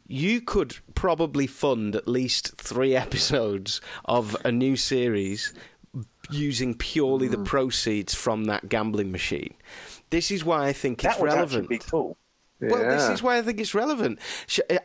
[0.06, 5.54] You could probably fund at least three episodes of a new series
[6.30, 9.54] using purely the proceeds from that gambling machine.
[10.10, 11.68] This is why I think it's That would actually relevant.
[11.68, 12.16] be cool.
[12.60, 14.18] Well, this is why I think it's relevant.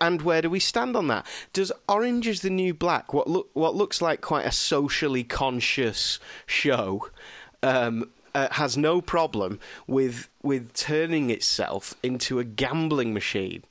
[0.02, 1.26] And where do we stand on that?
[1.54, 6.20] Does Orange is the New Black, what look what looks like quite a socially conscious
[6.46, 7.10] show,
[7.64, 13.64] um, uh, has no problem with with turning itself into a gambling machine?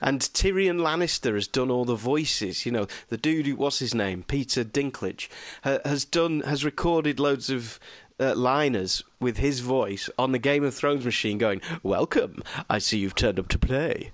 [0.00, 2.66] And Tyrion Lannister has done all the voices.
[2.66, 5.28] You know, the dude who was his name, Peter Dinklage,
[5.64, 7.78] ha- has done has recorded loads of
[8.20, 12.98] uh, liners with his voice on the Game of Thrones machine, going, "Welcome, I see
[12.98, 14.12] you've turned up to play."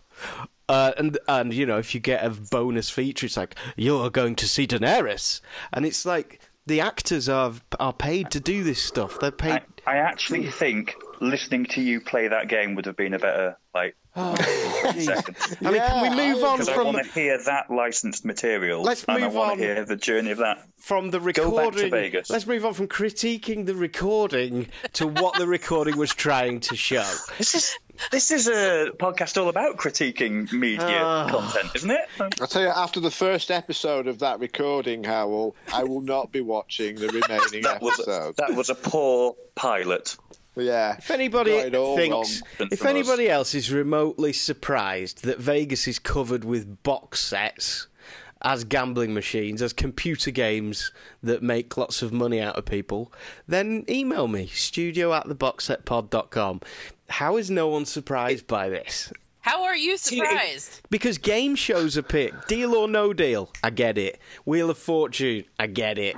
[0.68, 4.34] Uh, and and you know, if you get a bonus feature, it's like you're going
[4.36, 5.40] to see Daenerys,
[5.72, 9.18] and it's like the actors are are paid to do this stuff.
[9.20, 9.62] They're paid.
[9.86, 13.58] I, I actually think listening to you play that game would have been a better
[13.74, 13.96] like
[14.98, 15.36] second.
[15.64, 18.82] I mean, can we move I on Because I want to hear that licensed material.
[18.82, 19.58] Let's and I move want on.
[19.58, 20.66] to hear the journey of that.
[20.78, 21.50] from the Go back to
[21.82, 21.90] recording?
[21.90, 22.30] Vegas.
[22.30, 27.08] Let's move on from critiquing the recording to what the recording was trying to show.
[27.38, 27.76] This is
[28.10, 31.28] this is a podcast all about critiquing media Ah.
[31.30, 32.08] content, isn't it?
[32.40, 36.40] I'll tell you, after the first episode of that recording, Howell, I will not be
[36.40, 38.36] watching the remaining That was episodes.
[38.38, 40.16] that was a poor pilot.
[40.56, 40.96] Yeah.
[40.98, 42.94] If anybody Got it all thinks, if From us.
[42.94, 47.88] anybody else is remotely surprised that Vegas is covered with box sets
[48.42, 53.10] as gambling machines, as computer games that make lots of money out of people,
[53.48, 56.60] then email me, studio at theboxsetpod.com.
[57.08, 59.12] How is no one surprised by this?
[59.40, 60.82] How are you surprised?
[60.90, 62.48] Because game shows are picked.
[62.48, 64.18] Deal or no deal, I get it.
[64.44, 66.16] Wheel of Fortune, I get it.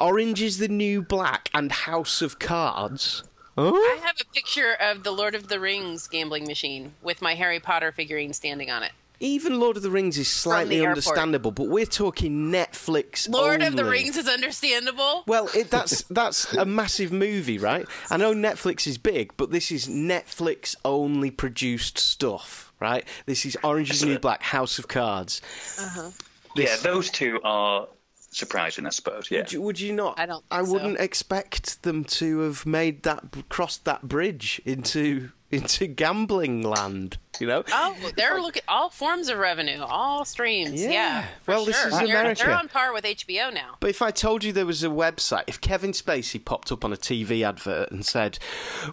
[0.00, 3.22] Orange is the New Black and House of Cards.
[3.56, 3.72] Huh?
[3.72, 7.60] I have a picture of the Lord of the Rings gambling machine with my Harry
[7.60, 8.92] Potter figurine standing on it.
[9.22, 13.28] Even Lord of the Rings is slightly understandable, but we're talking Netflix.
[13.28, 13.84] Lord of the.
[13.84, 15.24] Rings is understandable.
[15.26, 17.86] Well, it, that's that's a massive movie, right?
[18.08, 23.06] I know Netflix is big, but this is Netflix only produced stuff, right?
[23.26, 25.42] This is Orange is New Black, House of Cards.
[25.78, 26.10] Uh-huh.
[26.56, 27.88] Yeah, those two are
[28.30, 29.30] surprising, I suppose.
[29.30, 29.40] Yeah.
[29.40, 30.18] Would you, would you not?
[30.18, 30.72] I don't I think so.
[30.74, 37.18] wouldn't expect them to have made that crossed that bridge into into gambling land.
[37.40, 37.64] You know.
[37.72, 40.80] Oh, they're looking all forms of revenue, all streams.
[40.80, 40.90] Yeah.
[40.90, 41.24] Yeah.
[41.42, 42.44] for Well, this is They're- America.
[42.44, 43.76] They're on par with HBO now.
[43.80, 46.92] But if I told you there was a website, if Kevin Spacey popped up on
[46.92, 48.38] a TV advert and said,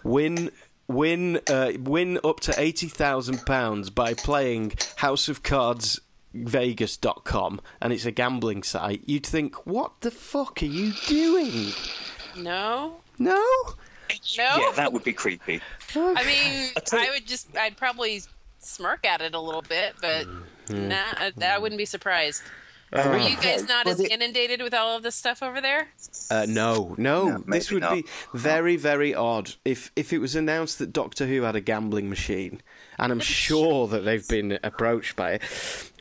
[0.04, 0.50] "Win,
[0.88, 6.00] win, uh, win up to eighty thousand pounds by playing House of Cards."
[6.46, 11.72] Vegas.com and it's a gambling site, you'd think, what the fuck are you doing?
[12.38, 13.36] No, No?
[13.36, 13.74] no.
[14.38, 15.60] Yeah, that would be creepy.
[15.96, 18.22] I mean, tell you- I would just, I'd probably
[18.60, 20.26] smirk at it a little bit, but
[20.68, 20.88] Mm.
[20.90, 22.42] nah, I, I wouldn't be surprised.
[22.94, 25.90] Are you guys not as inundated with all of this stuff over there?
[26.32, 27.30] Uh, no, no.
[27.30, 31.28] No, this maybe would be very, very odd if if it was announced that Doctor
[31.28, 32.62] Who had a gambling machine,
[32.98, 35.42] and I'm sure that they've been approached by it.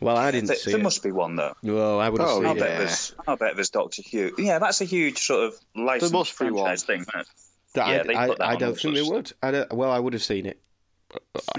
[0.00, 0.82] Well, I didn't There, see there it.
[0.82, 1.54] must be one though.
[1.62, 2.58] Well, I would oh, have Oh, seen I'll it.
[2.60, 2.78] bet Yeah.
[2.78, 3.14] there's.
[3.26, 4.32] I'll bet there's Doctor Who.
[4.38, 6.54] Yeah, that's a huge sort of licensed must be one.
[6.64, 7.00] franchise thing.
[7.02, 7.26] isn't?
[7.74, 9.32] That Yeah, I, they I, put that I don't think they would.
[9.42, 10.60] I don't, well, I would have seen it.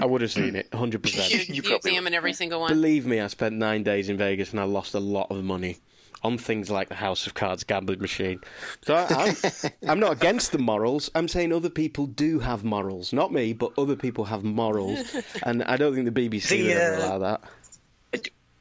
[0.00, 1.48] I would have seen it, hundred You, percent.
[1.48, 2.68] you, You probably examine every single one.
[2.70, 5.78] Believe me, I spent nine days in Vegas and I lost a lot of money
[6.22, 8.40] on things like the House of Cards gambling machine.
[8.82, 11.10] So I, I'm, I'm not against the morals.
[11.14, 14.98] I'm saying other people do have morals, not me, but other people have morals,
[15.42, 17.40] and I don't think the BBC The, would ever uh, allow that.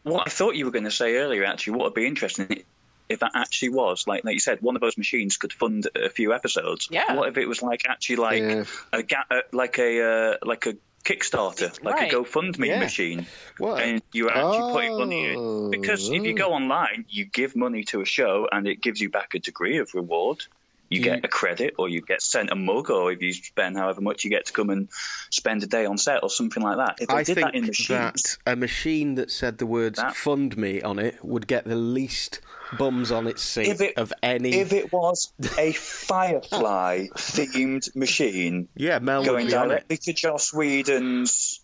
[0.04, 2.64] What I thought you were going to say earlier, actually, what would be interesting
[3.10, 6.10] if that actually was like, like you said, one of those machines could fund a
[6.10, 6.88] few episodes.
[6.92, 7.14] Yeah.
[7.16, 8.64] What if it was like actually like Yeah.
[8.94, 10.76] a ga- uh, like a uh, like a
[11.08, 12.12] Kickstarter, like Right.
[12.14, 12.80] a GoFundMe Yeah.
[12.80, 13.26] machine,
[13.58, 13.82] What?
[13.82, 15.36] and you're actually putting money in.
[15.38, 15.70] Oh.
[15.70, 19.10] Because if you go online, you give money to a show, and it gives you
[19.10, 20.44] back a degree of reward.
[20.90, 23.76] You Do get a credit, or you get sent a mug, or if you spend
[23.78, 24.88] however much, you get to come and
[25.30, 26.98] spend a day on set, or something like that.
[27.02, 30.16] If I did think that in machines, that a machine that said the words That-
[30.16, 32.40] "fund me" on it would get the least
[32.78, 34.54] bums on its seat If it- of any.
[34.56, 39.70] if it was a Firefly themed machine yeah, Mel going would be on it.
[39.70, 41.62] directly to Joss Whedon's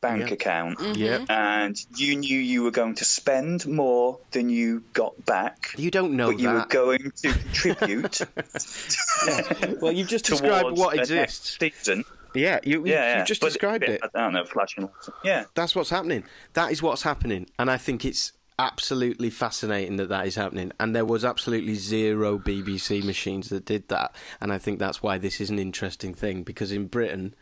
[0.00, 0.34] bank Yeah.
[0.34, 0.94] account, mm-hmm.
[0.94, 5.90] Yeah, and you knew you were going to spend more than you got back, you
[5.90, 8.20] don't know but you were going to contribute
[9.80, 11.58] well, you've just described what exists.
[11.60, 12.04] next season.
[12.34, 13.18] Yeah, you, you, Yeah, yeah.
[13.18, 14.00] you've just But- described yeah, it.
[14.14, 14.88] I don't know, flashing.
[15.24, 16.22] Yeah, That's what's happening.
[16.54, 20.70] That is what's happening, and I think it's absolutely fascinating that that is happening.
[20.78, 25.16] And there was absolutely zero BBC machines that did that, and I think that's why
[25.16, 27.34] this is an interesting thing because in Britain.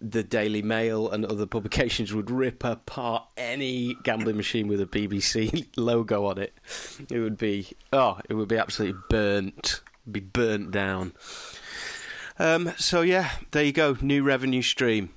[0.00, 5.68] The Daily Mail and other publications would rip apart any gambling machine with a BBC
[5.76, 6.52] logo on it.
[7.10, 11.12] It would be oh, it would be absolutely burnt, be burnt down.
[12.38, 15.10] Um, so yeah, there you go, new revenue stream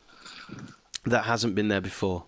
[1.05, 2.25] that hasn't been there before.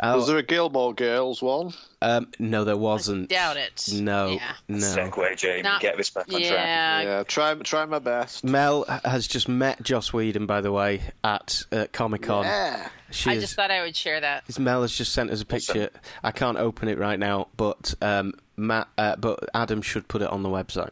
[0.00, 1.72] Oh, Was there a Gilmore Girls one?
[2.02, 3.28] um, no, there wasn't.
[3.30, 3.88] Doubt it.
[3.92, 4.52] No, Yeah.
[4.68, 4.78] no.
[4.78, 5.62] segue, Jamie.
[5.62, 6.42] Not- get this back on track.
[6.50, 7.00] Yeah.
[7.02, 8.44] yeah, try try my best.
[8.44, 12.44] Mel has just met Joss Whedon, by the way, at uh, Comic Con.
[12.44, 12.88] Yeah.
[13.10, 14.58] She I is- just thought I would share that.
[14.58, 15.90] Mel has just sent us a picture.
[16.22, 20.28] I can't open it right now, but um, Matt, uh, but Adam should put it
[20.30, 20.90] on the website.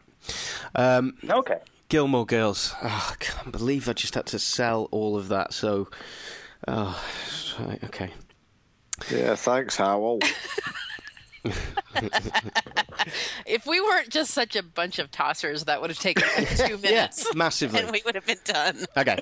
[0.73, 1.57] Um, Okay.
[1.87, 2.73] Gilmore Girls.
[2.81, 5.53] Oh, I can't believe I just had to sell all of that.
[5.53, 5.87] So,
[6.67, 6.99] oh,
[7.59, 8.09] right, okay.
[9.11, 10.19] Yeah, thanks, Howell.
[13.45, 16.77] If we weren't just such a bunch of tossers, that would have taken like two
[16.79, 17.33] minutes.
[17.35, 17.79] massively.
[17.81, 18.85] And we would have been done.
[18.97, 19.19] Okay.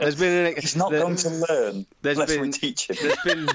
[0.00, 2.96] There's been an, He's not there- going to learn there's unless been- we teach him.
[3.00, 3.48] There's been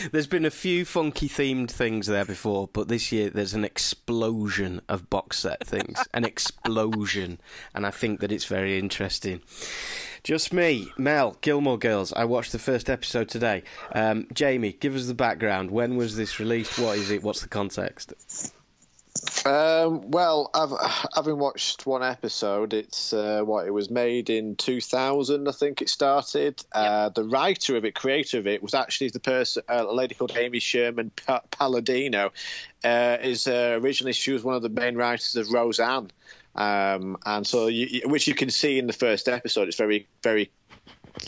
[0.12, 4.80] there's been a few funky themed things there before, but this year there's an explosion
[4.88, 7.38] of box set things, an explosion,
[7.74, 9.42] and I think that it's very interesting.
[10.24, 12.10] Just me, Mel, Gilmore Girls.
[12.14, 13.62] I watched the first episode today.
[13.92, 15.70] Um, Jamie, give us the background.
[15.70, 16.78] When was this released?
[16.78, 17.22] What is it?
[17.22, 18.14] What's the context?
[19.44, 20.72] Um, well, I've
[21.14, 22.72] having watched one episode.
[22.72, 26.64] It's uh, what it was made in 2000, I think it started.
[26.72, 30.14] Uh, the writer of it, creator of it, was actually the person, uh, a lady
[30.14, 32.32] called Amy Sherman pa- Palladino.
[32.82, 36.10] Uh, is uh, originally she was one of the main writers of Roseanne,
[36.54, 39.68] um, and so you, which you can see in the first episode.
[39.68, 40.50] It's very very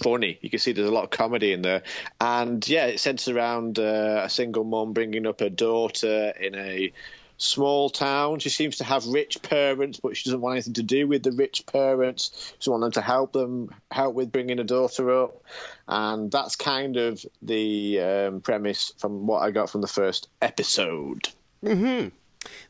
[0.02, 0.38] funny.
[0.40, 1.82] You can see there's a lot of comedy in there,
[2.20, 6.92] and yeah, it centers around uh, a single mum bringing up her daughter in a
[7.38, 8.38] small town.
[8.38, 11.32] She seems to have rich parents, but she doesn't want anything to do with the
[11.32, 12.54] rich parents.
[12.58, 15.42] She doesn't them to help them help with bringing a daughter up,
[15.88, 21.28] and that's kind of the um, premise from what I got from the first episode.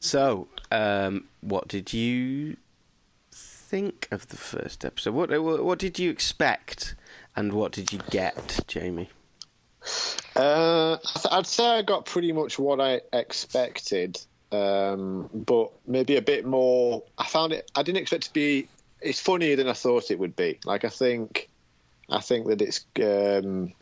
[0.01, 2.57] So, um, what did you
[3.31, 5.15] think of the first episode?
[5.15, 6.95] What what, what did you expect,
[7.35, 9.11] and what did you get, Jamie?
[10.35, 10.99] Uh,
[11.31, 14.19] I'd say I got pretty much what I expected.
[14.53, 17.03] um, but maybe a bit more.
[17.19, 17.71] I found it.
[17.75, 18.69] I didn't expect to be.
[19.01, 20.59] It's funnier than I thought it would be.
[20.65, 21.49] Like I think,
[22.09, 22.85] I think that it's.
[23.03, 23.73] Um,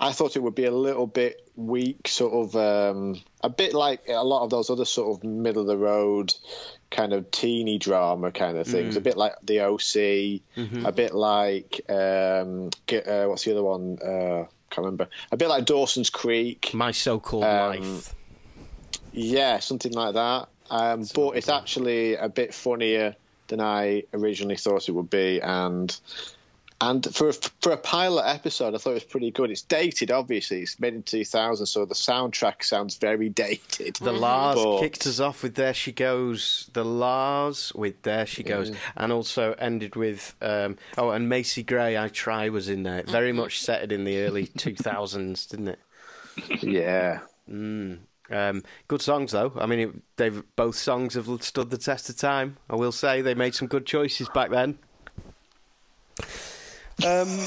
[0.00, 4.08] I thought it would be a little bit weak, sort of um, a bit like
[4.08, 6.34] a lot of those other sort of middle of the road
[6.90, 8.96] kind of teeny drama kind of things.
[8.96, 10.40] A bit like the OC,
[10.84, 13.98] a bit like um, uh, what's the other one?
[14.02, 15.08] Uh, can't remember.
[15.30, 16.72] A bit like Dawson's Creek.
[16.74, 18.14] My so-called Um, life.
[19.12, 20.48] Yeah, something like that.
[20.70, 23.14] Um, but it's actually a bit funnier
[23.48, 25.94] than I originally thought it would be, and
[26.80, 29.50] and for a, for a pilot episode, I thought it was pretty good.
[29.50, 30.62] It's dated, obviously.
[30.62, 33.96] It's made in 2000, so the soundtrack sounds very dated.
[33.96, 38.42] The La's But- kicked us off with "There She Goes." The La's with "There She
[38.42, 41.96] Goes," and also ended with um, oh, and Macy Gray.
[41.96, 43.02] I try was in there.
[43.04, 45.78] Very much set it in the early two thousands, didn't it?
[46.62, 47.20] Yeah.
[47.48, 49.52] Um, good songs though.
[49.56, 52.56] I mean, it, they've both songs have stood the test of time.
[52.68, 54.78] I will say they made some good choices back then.
[57.04, 57.38] Um,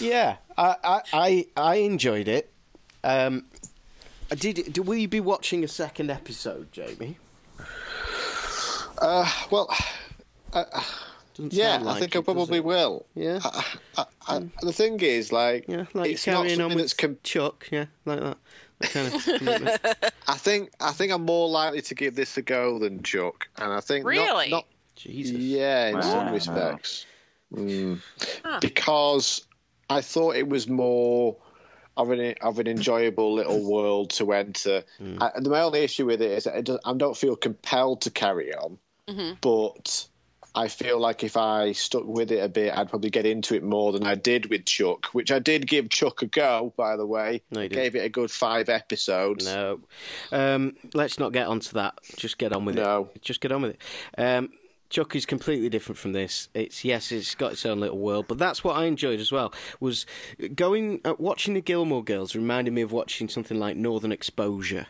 [0.00, 2.50] yeah, I, I, I, I enjoyed it.
[3.04, 3.44] Um,
[4.30, 7.18] did, did will you be watching a second episode, Jamie?
[8.98, 9.68] Uh, well,
[11.34, 13.06] Doesn't yeah, like I think I it, does probably will.
[13.14, 13.40] Yeah.
[13.44, 13.64] I,
[13.98, 16.94] I, I, the thing is, like, Yeah, like it's not carrying on something with that's.
[16.94, 17.68] Com- Chuck.
[17.70, 18.38] Yeah, like that.
[18.80, 20.12] that kind of.
[20.28, 23.72] I think I think I'm more likely to give this a go than Chuck, and
[23.72, 24.48] I think Really?
[24.50, 24.66] not
[24.96, 25.36] Jesus.
[25.36, 26.32] Yeah, in some Wow.
[26.32, 27.04] respects.
[27.52, 28.00] Mm.
[28.44, 28.58] Huh.
[28.60, 29.46] Because
[29.88, 31.36] I thought it was more
[31.96, 34.84] of an of an enjoyable little world to enter.
[35.00, 38.02] I, and my only issue with it is that it does, I don't feel compelled
[38.02, 38.78] to carry on,
[39.40, 40.06] but
[40.54, 43.62] I feel like if I stuck with it a bit, I'd probably get into it
[43.62, 47.04] more than I did with Chuck, which I did give Chuck a go, by the
[47.06, 47.42] way.
[47.50, 47.82] No, you I didn't.
[47.82, 49.44] gave it a good five episodes.
[49.44, 49.80] No.
[50.32, 51.98] Um, let's not get onto that.
[52.16, 53.10] Just get on with No.
[53.14, 53.22] it.
[53.22, 53.80] Just get on with it.
[54.18, 54.50] Um,
[54.88, 56.48] Chuck is completely different from this.
[56.54, 59.52] It's yes, it's got its own little world, but that's what I enjoyed as well.
[59.80, 60.06] Was
[60.54, 64.86] going uh, watching the Gilmore Girls reminded me of watching something like Northern Exposure.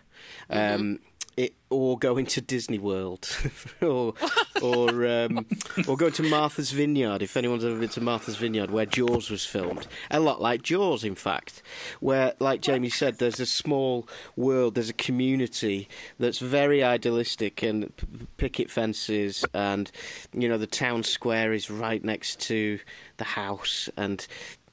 [0.51, 1.01] Um,
[1.37, 3.29] it, or going to Disney World,
[3.83, 4.15] or
[4.63, 5.47] or um,
[5.87, 7.23] or going to Martha's Vineyard.
[7.23, 11.05] If anyone's ever been to Martha's Vineyard, where Jaws was filmed, a lot like Jaws,
[11.05, 11.63] in fact,
[12.01, 17.93] where, like Jamie said, there's a small world, there's a community that's very idealistic, and
[18.39, 19.91] picket fences, and
[20.33, 22.79] you know the town square is right next to
[23.19, 24.27] the house, and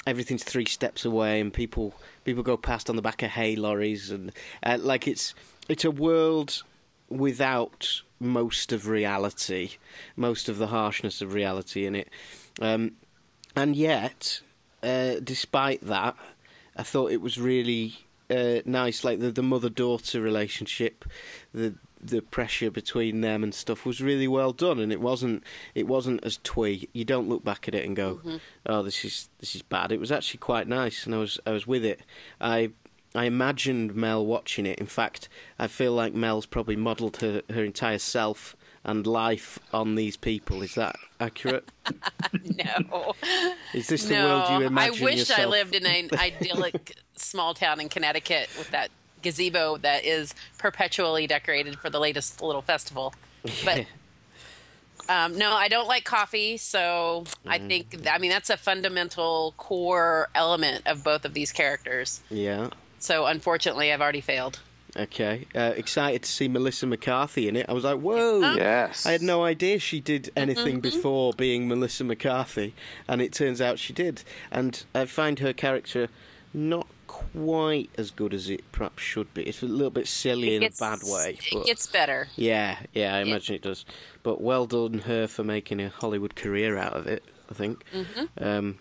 [0.05, 1.93] everything's three steps away, and people
[2.23, 4.31] people go past on the back of hay lorries, and
[4.63, 5.33] uh, like it's
[5.69, 6.63] it's a world
[7.09, 9.71] without most of reality,
[10.15, 12.09] most of the harshness of reality in it,
[12.61, 12.93] um,
[13.55, 14.41] and yet,
[14.81, 16.15] uh, despite that,
[16.75, 17.95] I thought it was really
[18.29, 19.03] uh, nice.
[19.03, 21.05] Like the the mother daughter relationship,
[21.53, 25.43] the the pressure between them and stuff was really well done, and it wasn't
[25.73, 26.89] it wasn't as twee.
[26.93, 28.19] You don't look back at it and go,
[28.65, 31.51] "Oh, this is this is bad." It was actually quite nice, and I was I
[31.51, 32.01] was with it.
[32.41, 32.71] I
[33.15, 34.79] I imagined Mel watching it.
[34.79, 39.95] In fact, I feel like Mel's probably modelled her her entire self and life on
[39.95, 40.61] these people.
[40.61, 41.69] Is that accurate?
[42.43, 43.13] No.
[43.73, 44.25] Is this the no.
[44.25, 45.39] world you imagine I wish yourself?
[45.39, 48.89] I lived in an idyllic small town in Connecticut with that
[49.21, 53.13] gazebo that is perpetually decorated for the latest little festival.
[53.63, 53.85] But
[55.09, 57.67] um, no, I don't like coffee, so I Mm.
[57.67, 62.21] think I mean that's a fundamental core element of both of these characters.
[62.29, 62.69] Yeah.
[63.03, 64.59] So unfortunately, I've already failed.
[64.95, 65.45] Okay.
[65.55, 67.65] Uh, excited to see Melissa McCarthy in it.
[67.67, 68.53] I was like, whoa.
[68.55, 69.05] Yes.
[69.05, 70.79] I had no idea she did anything Mm-hmm.
[70.81, 72.73] before being Melissa McCarthy,
[73.07, 74.23] and it turns out she did.
[74.51, 76.09] And I find her character
[76.53, 79.43] not quite as good as it perhaps should be.
[79.43, 81.37] It's a little bit silly in a bad way.
[81.51, 82.27] It gets better.
[82.35, 83.85] yeah, yeah, I imagine it does.
[84.21, 87.23] But well done her for making a Hollywood career out of it.
[87.49, 87.83] I think.
[87.93, 88.43] Mm-hmm.
[88.43, 88.79] Um,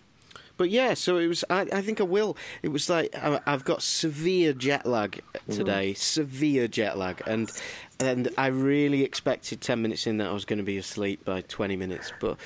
[0.57, 1.43] but yeah, so it was.
[1.49, 2.37] I, I think I will.
[2.61, 5.53] It was like I, I've got severe jet lag mm-hmm.
[5.53, 7.51] today, severe jet lag, and
[7.99, 11.41] and I really expected ten minutes in that I was going to be asleep by
[11.41, 12.37] twenty minutes, but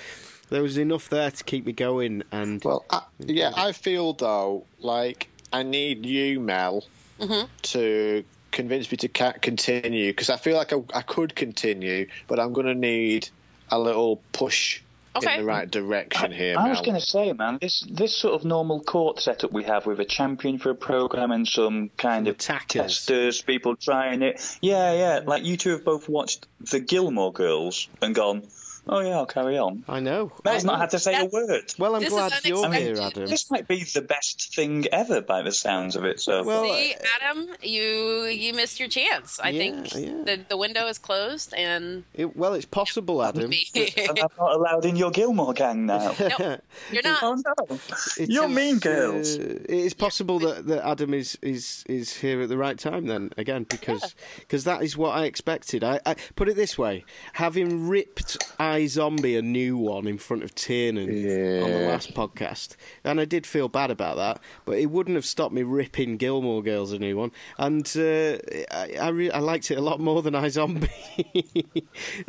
[0.49, 2.23] there was enough there to keep me going.
[2.31, 6.85] And Well, I, yeah, I feel though like I need you, Mel,
[7.19, 7.47] mm-hmm.
[7.63, 12.53] to convince me to continue because I feel like I, I could continue, but I'm
[12.53, 13.29] going to need
[13.69, 14.81] a little push
[15.17, 15.35] Okay.
[15.35, 16.69] in the right direction here, I Mel.
[16.71, 19.99] was going to say, man, this this sort of normal court setup we have with
[19.99, 22.81] a champion for a program and some kind Some of attackers.
[22.83, 24.57] testers, people trying it.
[24.61, 25.19] Yeah, yeah.
[25.25, 28.43] Like you two have both watched the Gilmore Girls and gone,
[28.89, 29.83] Oh yeah, I'll carry on.
[29.87, 30.31] I know.
[30.45, 30.79] Matt's I not know.
[30.79, 31.73] had to say a word.
[31.77, 33.25] Well, I'm This glad you're here, Adam.
[33.27, 36.19] This might be the best thing ever by the sounds of it.
[36.19, 39.39] So Well, See, Adam, you you missed your chance.
[39.41, 40.23] I Yeah, think yeah.
[40.25, 43.51] the the window is closed, and It, well, it's possible, Adam.
[43.75, 46.13] and I'm not allowed in your Gilmore gang now.
[46.39, 46.57] no,
[46.91, 47.23] you're not.
[47.23, 47.77] oh no,
[48.17, 49.37] It you're is, mean girls.
[49.37, 53.05] uh, it is possible that, that Adam is, is is here at the right time
[53.07, 55.83] then again because because that is what I expected.
[55.83, 58.37] I, I put it this way: having ripped
[58.77, 63.45] iZombie a new one in front of Tiernan on the last podcast, and I did
[63.45, 67.17] feel bad about that, but it wouldn't have stopped me ripping Gilmore Girls a new
[67.17, 68.37] one, and uh,
[68.71, 70.89] I I, re- I liked it a lot more than iZombie.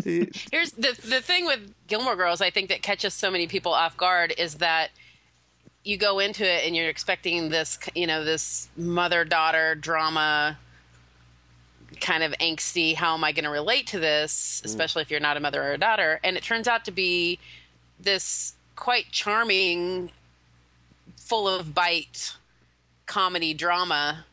[0.53, 2.41] Here's the the thing with Gilmore Girls.
[2.41, 4.91] I think that catches so many people off guard is that
[5.85, 10.59] you go into it and you're expecting this, you know, this mother daughter drama,
[12.01, 12.95] kind of angsty.
[12.95, 15.73] How am I going to relate to this, especially if you're not a mother or
[15.73, 16.21] a daughter?
[16.25, 17.39] And it turns out to be
[18.01, 20.11] this quite charming,
[21.17, 22.35] full of bite
[23.07, 24.25] comedy drama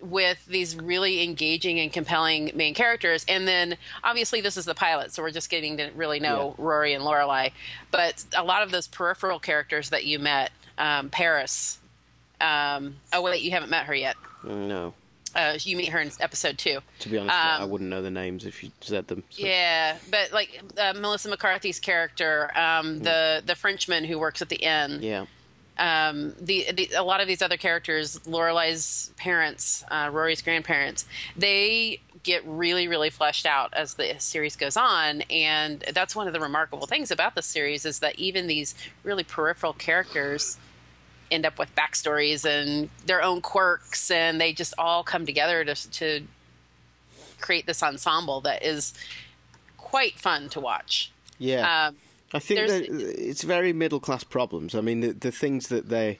[0.00, 3.24] with these really engaging and compelling main characters.
[3.28, 6.94] And then obviously this is the pilot, so we're just getting to really know Rory
[6.94, 7.50] and Lorelai.
[7.90, 11.78] But a lot of those peripheral characters that you met, um, Paris.
[12.40, 14.16] Um, oh wait, you haven't met her yet.
[14.44, 14.94] no,
[15.38, 16.80] Uh, you meet her in episode two.
[16.98, 19.22] to be honest, I Um, wouldn't know the names if you said them.
[19.30, 24.48] so- Yeah, but like uh, Melissa McCarthy's character, um, the the Frenchman who works at
[24.48, 25.00] the inn.
[25.02, 25.26] Yeah.
[25.78, 32.00] um, the, the a lot of these other characters, Lorelai's parents, uh, Rory's grandparents, they
[32.24, 36.40] get really, really fleshed out as the series goes on, and that's one of the
[36.40, 38.74] remarkable things about the series is that even these
[39.04, 40.58] really peripheral characters
[41.30, 45.90] end up with backstories and their own quirks, and they just all come together to
[45.90, 46.26] to
[47.40, 48.94] create this ensemble that is
[49.76, 51.12] quite fun to watch.
[51.38, 51.88] Yeah.
[51.88, 51.96] Um,
[52.34, 54.74] I think that it's very middle class problems.
[54.74, 56.18] I mean, the, the things that they,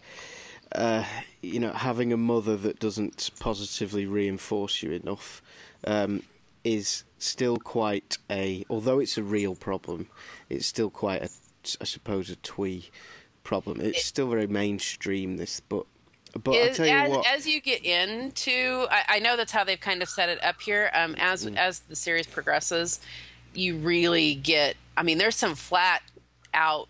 [0.73, 1.05] uh,
[1.43, 5.43] you know, having a mother that doesn't positively reinforce you enough
[5.87, 6.23] um,
[6.65, 8.65] is still quite a.
[8.71, 10.09] Although it's a real problem,
[10.49, 11.29] it's still quite a,
[11.81, 12.89] I suppose, a twee
[13.49, 13.81] problem.
[13.81, 15.39] It's still very mainstream.
[15.39, 15.87] This, but
[16.45, 19.51] but I is, tell you as, what, as you get into, I, I know that's
[19.51, 20.91] how they've kind of set it up here.
[20.95, 21.57] Um, as Mm.
[21.57, 23.01] as the series progresses,
[23.55, 24.77] you really get.
[24.97, 26.03] I mean, there's some flat
[26.53, 26.89] out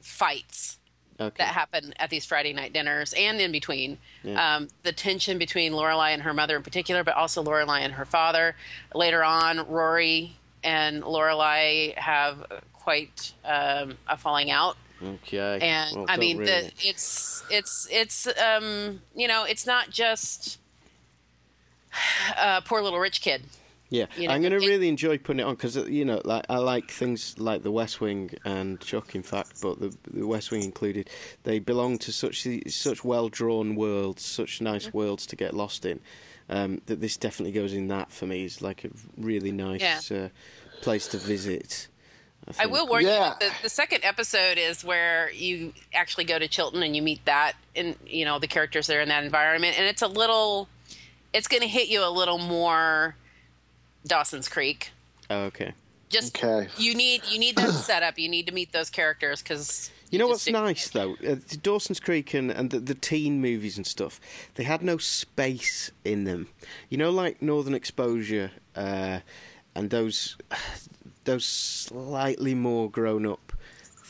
[0.00, 0.78] fights
[1.18, 1.34] okay.
[1.38, 3.98] that happen at these Friday night dinners and in between.
[4.22, 4.56] Yeah.
[4.56, 8.04] Um, the tension between Lorelai and her mother in particular, but also Lorelai and her
[8.04, 8.54] father.
[8.94, 15.58] Later on, Rory and Lorelai have quite um, a falling out okay.
[15.60, 16.50] and Well, I mean really.
[16.50, 20.58] the, it's it's it's um you know it's not just
[22.36, 23.42] uh, poor little rich kid.
[23.90, 26.46] Yeah, you know, I'm going to really enjoy putting it on because you know, like
[26.48, 30.50] I like things like The West Wing and Chuck, in fact, but the the West
[30.50, 31.10] Wing included.
[31.42, 34.96] They belong to such such well drawn worlds, such nice Mm-hmm.
[34.96, 36.00] worlds to get lost in.
[36.48, 38.44] Um, that this definitely goes in that for me.
[38.44, 40.30] Is like a really nice uh,
[40.80, 41.88] place to visit.
[42.48, 42.72] I think.
[42.72, 43.34] will warn Yeah.
[43.40, 43.48] you.
[43.48, 47.52] The, the second episode is where you actually go to Chilton and you meet that
[47.76, 50.68] and you know the characters that are in that environment, and it's a little.
[51.32, 53.16] It's going to hit you a little more.
[54.06, 54.90] Dawson's Creek.
[55.30, 55.72] Oh, okay.
[56.08, 56.68] Just Okay.
[56.76, 58.18] you need you need that setup.
[58.18, 61.14] You need to meet those characters because You know what's nice though?
[61.26, 64.20] Uh, Dawson's Creek and, and the, the teen movies and stuff,
[64.56, 66.48] they had no space in them.
[66.90, 69.20] You know, like Northern Exposure uh,
[69.74, 70.36] and those
[71.24, 73.52] those slightly more grown up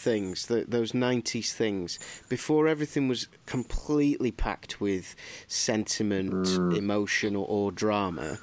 [0.02, 1.98] things, the, those '90s things.
[2.28, 5.14] Before everything was completely packed with
[5.46, 8.38] sentiment, emotion, or, or drama.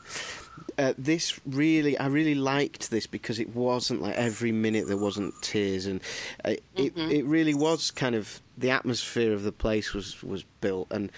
[0.77, 5.33] Uh, this really, I really liked this because it wasn't like every minute there wasn't
[5.41, 6.01] tears, and
[6.45, 10.87] uh, it it really was kind of the atmosphere of the place was was built.
[10.91, 11.11] And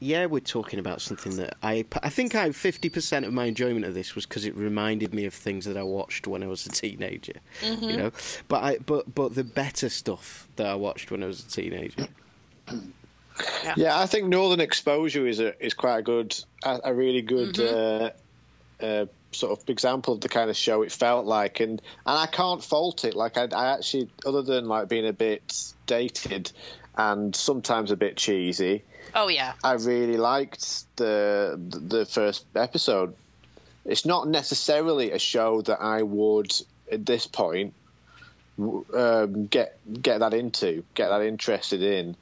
[0.00, 3.84] yeah, we're talking about something that I I think I fifty percent of my enjoyment
[3.84, 6.66] of this was because it reminded me of things that I watched when I was
[6.66, 7.34] a teenager.
[7.62, 8.12] You know,
[8.48, 12.08] but I but but the better stuff that I watched when I was a teenager.
[13.76, 17.58] Yeah, I think Northern Exposure is a is quite a good, a, a really good
[17.60, 18.10] uh,
[18.80, 22.26] uh, sort of example of the kind of show it felt like, and and I
[22.26, 23.14] can't fault it.
[23.14, 26.50] Like I, I actually, other than like being a bit dated
[26.96, 28.82] and sometimes a bit cheesy,
[29.14, 29.54] Oh yeah.
[29.64, 33.14] I really liked the the first episode.
[33.84, 36.52] It's not necessarily a show that I would
[36.90, 37.74] at this point
[38.58, 42.16] um, get get that into, get that interested in.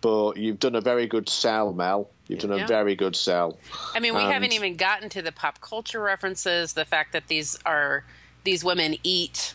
[0.00, 2.10] But you've done a very good sell, Mel.
[2.28, 3.56] You've done a very good sell.
[3.94, 7.28] I mean, we And- haven't even gotten to the pop culture references, the fact that
[7.28, 8.04] these are
[8.44, 9.54] these women eat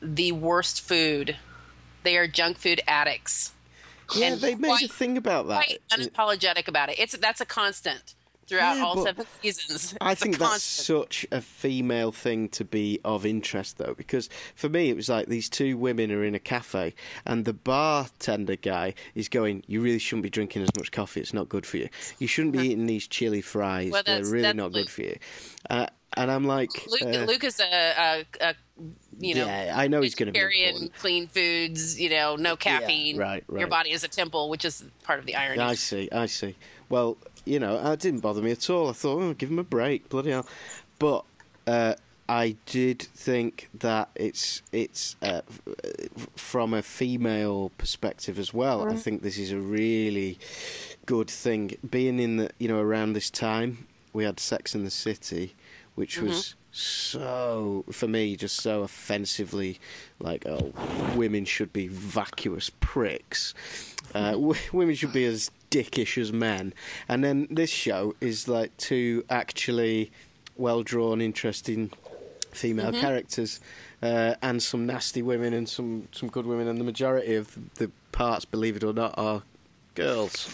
[0.00, 1.36] the worst food.
[2.04, 3.52] They are junk food addicts.
[4.14, 5.66] Yeah, And they made a thing about that.
[5.66, 6.98] Quite unapologetic about it.
[6.98, 8.14] It's that's a constant
[8.46, 9.94] throughout Yeah, all seven seasons.
[10.00, 14.90] I think that's such a female thing to be of interest, though, because for me
[14.90, 16.94] it was like these two women are in a cafe,
[17.24, 21.20] and the bartender guy is going, "You really shouldn't be drinking as much coffee.
[21.20, 21.88] It's not good for you.
[22.18, 23.90] You shouldn't be eating these chili fries.
[23.90, 25.16] Well, They're really not good for you."
[25.70, 25.86] Uh,
[26.16, 28.54] and I'm like, Luke, uh, Luke is a, a, a
[29.20, 30.94] you know yeah, I know he's going to be vegetarian, important.
[30.96, 32.00] clean foods.
[32.00, 33.16] You know, no caffeine.
[33.16, 33.60] right, right.
[33.60, 35.60] Your body is a temple, which is part of the irony.
[35.60, 36.56] I see, I see.
[36.88, 38.88] Well, you know, it didn't bother me at all.
[38.88, 40.46] I thought, oh, give him a break, bloody hell.
[40.98, 41.24] But
[41.66, 41.94] uh,
[42.28, 45.42] I did think that it's it's uh,
[46.36, 48.88] from a female perspective as well.
[48.88, 50.38] I think this is a really
[51.04, 51.76] good thing.
[51.88, 55.54] Being in the, you know, around this time, we had Sex in the City,
[55.94, 59.78] which was so for me just so offensively
[60.18, 60.72] like oh
[61.14, 63.54] women should be vacuous pricks.
[64.14, 66.72] Uh, w- women should be as dickish as men.
[67.08, 70.10] And then this show is like two actually
[70.56, 71.90] well drawn interesting
[72.52, 73.58] female characters
[74.02, 77.90] uh, and some nasty women and some some good women and the majority of the
[78.12, 79.42] parts believe it or not are
[79.94, 80.48] girls.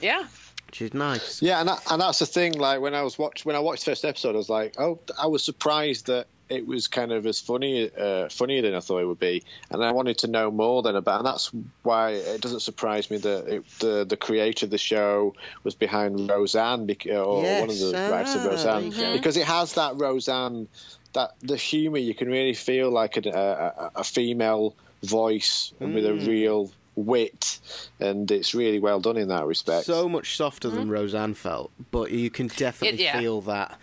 [0.00, 0.26] Yeah.
[0.70, 2.52] Which is nice Yeah, and that, and that's the thing.
[2.52, 5.00] Like when I was watch when I watched the first episode, I was like, oh,
[5.20, 8.98] I was surprised that it was kind of as funny, uh, funnier than I thought
[8.98, 11.18] it would be, and I wanted to know more than about.
[11.20, 11.50] And that's
[11.82, 16.28] why it doesn't surprise me that it, the the creator of the show was behind
[16.30, 19.12] Roseanne, bec- or one of the Yes, writers of ah, Roseanne, go.
[19.12, 20.68] because it has that Roseanne,
[21.14, 21.98] that the humour.
[21.98, 26.08] You can really feel like a, a, a female voice with Mm.
[26.10, 26.70] a real
[27.00, 27.58] wit,
[27.98, 29.86] and it's really well done in that respect.
[29.86, 33.00] so much softer than Roseanne felt, but you can definitely Mm-hmm.
[33.00, 33.20] It- yeah.
[33.20, 33.78] feel that.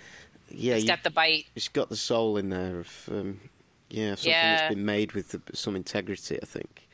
[0.50, 1.46] Yeah, It's you- got the bite.
[1.56, 3.40] it's got the soul in there of um,
[3.90, 4.58] yeah something Yeah.
[4.58, 6.40] that's been made with the, some integrity.
[6.42, 6.88] I think.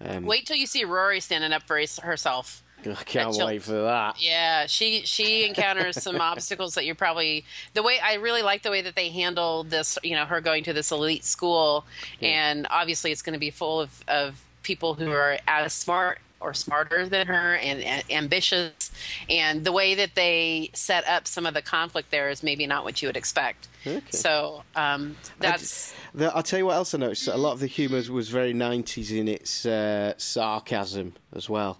[0.00, 2.62] Um, Wait till you see Rory standing up for his- herself.
[2.84, 4.22] I can't wait for that.
[4.22, 8.70] Yeah, she she encounters some obstacles that you're probably the way I really like the
[8.70, 9.98] way that they handle this.
[10.04, 11.84] You know, her going to this elite school,
[12.20, 16.52] and obviously it's going to be full of of people who are as smart or
[16.52, 18.90] smarter than her and, and ambitious,
[19.30, 22.84] and the way that they set up some of the conflict there is maybe not
[22.84, 23.68] what you would expect.
[24.10, 27.28] So um, that's The, I'll tell you what else I noticed.
[27.28, 31.78] A lot of the humour was very 90s in its uh, sarcasm as well.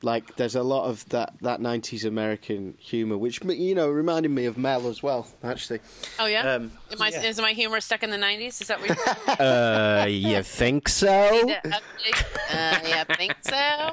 [0.00, 4.44] Like, there's a lot of that, that 90s American humour, which, you know, reminded me
[4.44, 5.80] of Mel as well, actually.
[6.20, 6.54] oh yeah.
[6.54, 8.60] Um, Am I, Is my humor stuck in the '90s?
[8.60, 11.30] Is that what you're Uh, you think so?
[11.44, 11.56] need?
[11.64, 13.90] Uh, yeah, I think so.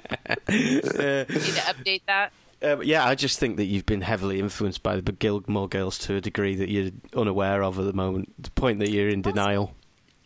[0.54, 2.32] Need to update that.
[2.62, 6.16] Um, yeah, I just think that you've been heavily influenced by the Gilmore Girls to
[6.16, 8.42] a degree that you're unaware of at the moment.
[8.42, 9.74] The point that you're in denial.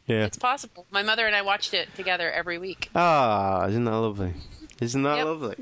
[0.08, 0.26] Yeah.
[0.26, 0.86] It's possible.
[0.92, 2.90] My mother and I watched it together every week.
[2.96, 4.34] Ah, isn't that lovely?
[4.82, 5.26] Isn't that Yep.
[5.26, 5.56] lovely?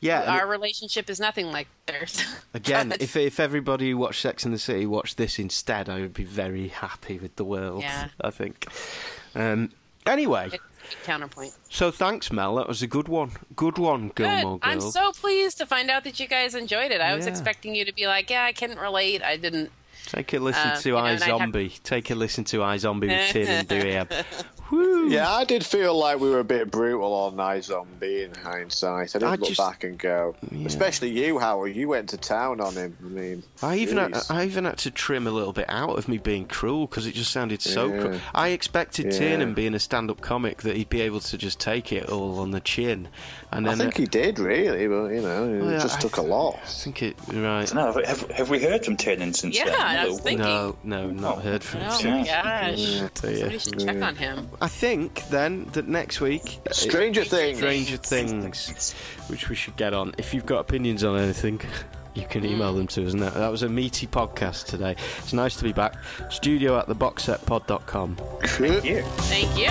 [0.00, 0.22] Yeah.
[0.32, 2.24] Our relationship is nothing like theirs.
[2.54, 6.14] Again, if if everybody who watched Sex in the City watched this instead, I would
[6.14, 7.82] be very happy with the world.
[7.82, 8.08] Yeah.
[8.20, 8.66] I think.
[9.34, 9.72] Um,
[10.06, 10.50] anyway,
[11.04, 11.52] counterpoint.
[11.68, 12.54] so thanks, Mel.
[12.56, 13.32] That was a good one.
[13.54, 14.24] Good one, Good.
[14.40, 17.00] Gilmore I'm so pleased to find out that you guys enjoyed it.
[17.00, 19.22] I was expecting you to be like, "Yeah, I couldn't relate.
[19.22, 19.70] I didn't."
[20.06, 21.74] Take a listen Uh, to you know, I and have- Zombie.
[21.84, 24.24] Take a listen to iZombie with Tiernan Douieb.
[24.70, 25.08] Woo!
[25.08, 29.16] Yeah, I did feel like we were a bit brutal on iZombie in hindsight.
[29.16, 31.74] I did I look just- back and go, especially you, Howard.
[31.74, 32.96] You went to town on him.
[33.04, 34.16] I mean, I even had.
[34.30, 37.14] I even had to trim a little bit out of me being cruel because it
[37.14, 37.92] just sounded so.
[37.92, 38.00] Yeah.
[38.00, 38.20] Cruel.
[38.34, 39.18] I expected Yeah.
[39.18, 42.50] Tiernan being a stand-up comic that he'd be able to just take it all on
[42.52, 43.08] the chin,
[43.50, 46.00] and I then think he did really, but you know, it Oh, yeah, just I-
[46.00, 46.58] took lot.
[46.62, 47.72] I think it right.
[47.74, 49.74] No, have, have we heard from Tiernan since Yeah, then?
[49.80, 50.22] I was No.
[50.22, 50.44] thinking.
[50.44, 52.10] No, no, not heard from Oh him.
[52.18, 52.78] my gosh!
[52.78, 53.08] Yeah.
[53.14, 54.48] Somebody should check on him.
[54.62, 57.58] I think then that next week, Stranger Things.
[57.58, 58.92] Stranger Things,
[59.28, 60.14] which we should get on.
[60.18, 61.62] If you've got opinions on anything,
[62.14, 62.50] you can mm.
[62.50, 63.14] email them to us.
[63.14, 64.96] And that, that was a meaty podcast today.
[65.18, 65.94] It's nice to be back.
[66.28, 68.18] Studio at theboxsetpod.com.
[68.84, 69.02] Yeah.
[69.02, 69.70] Thank you.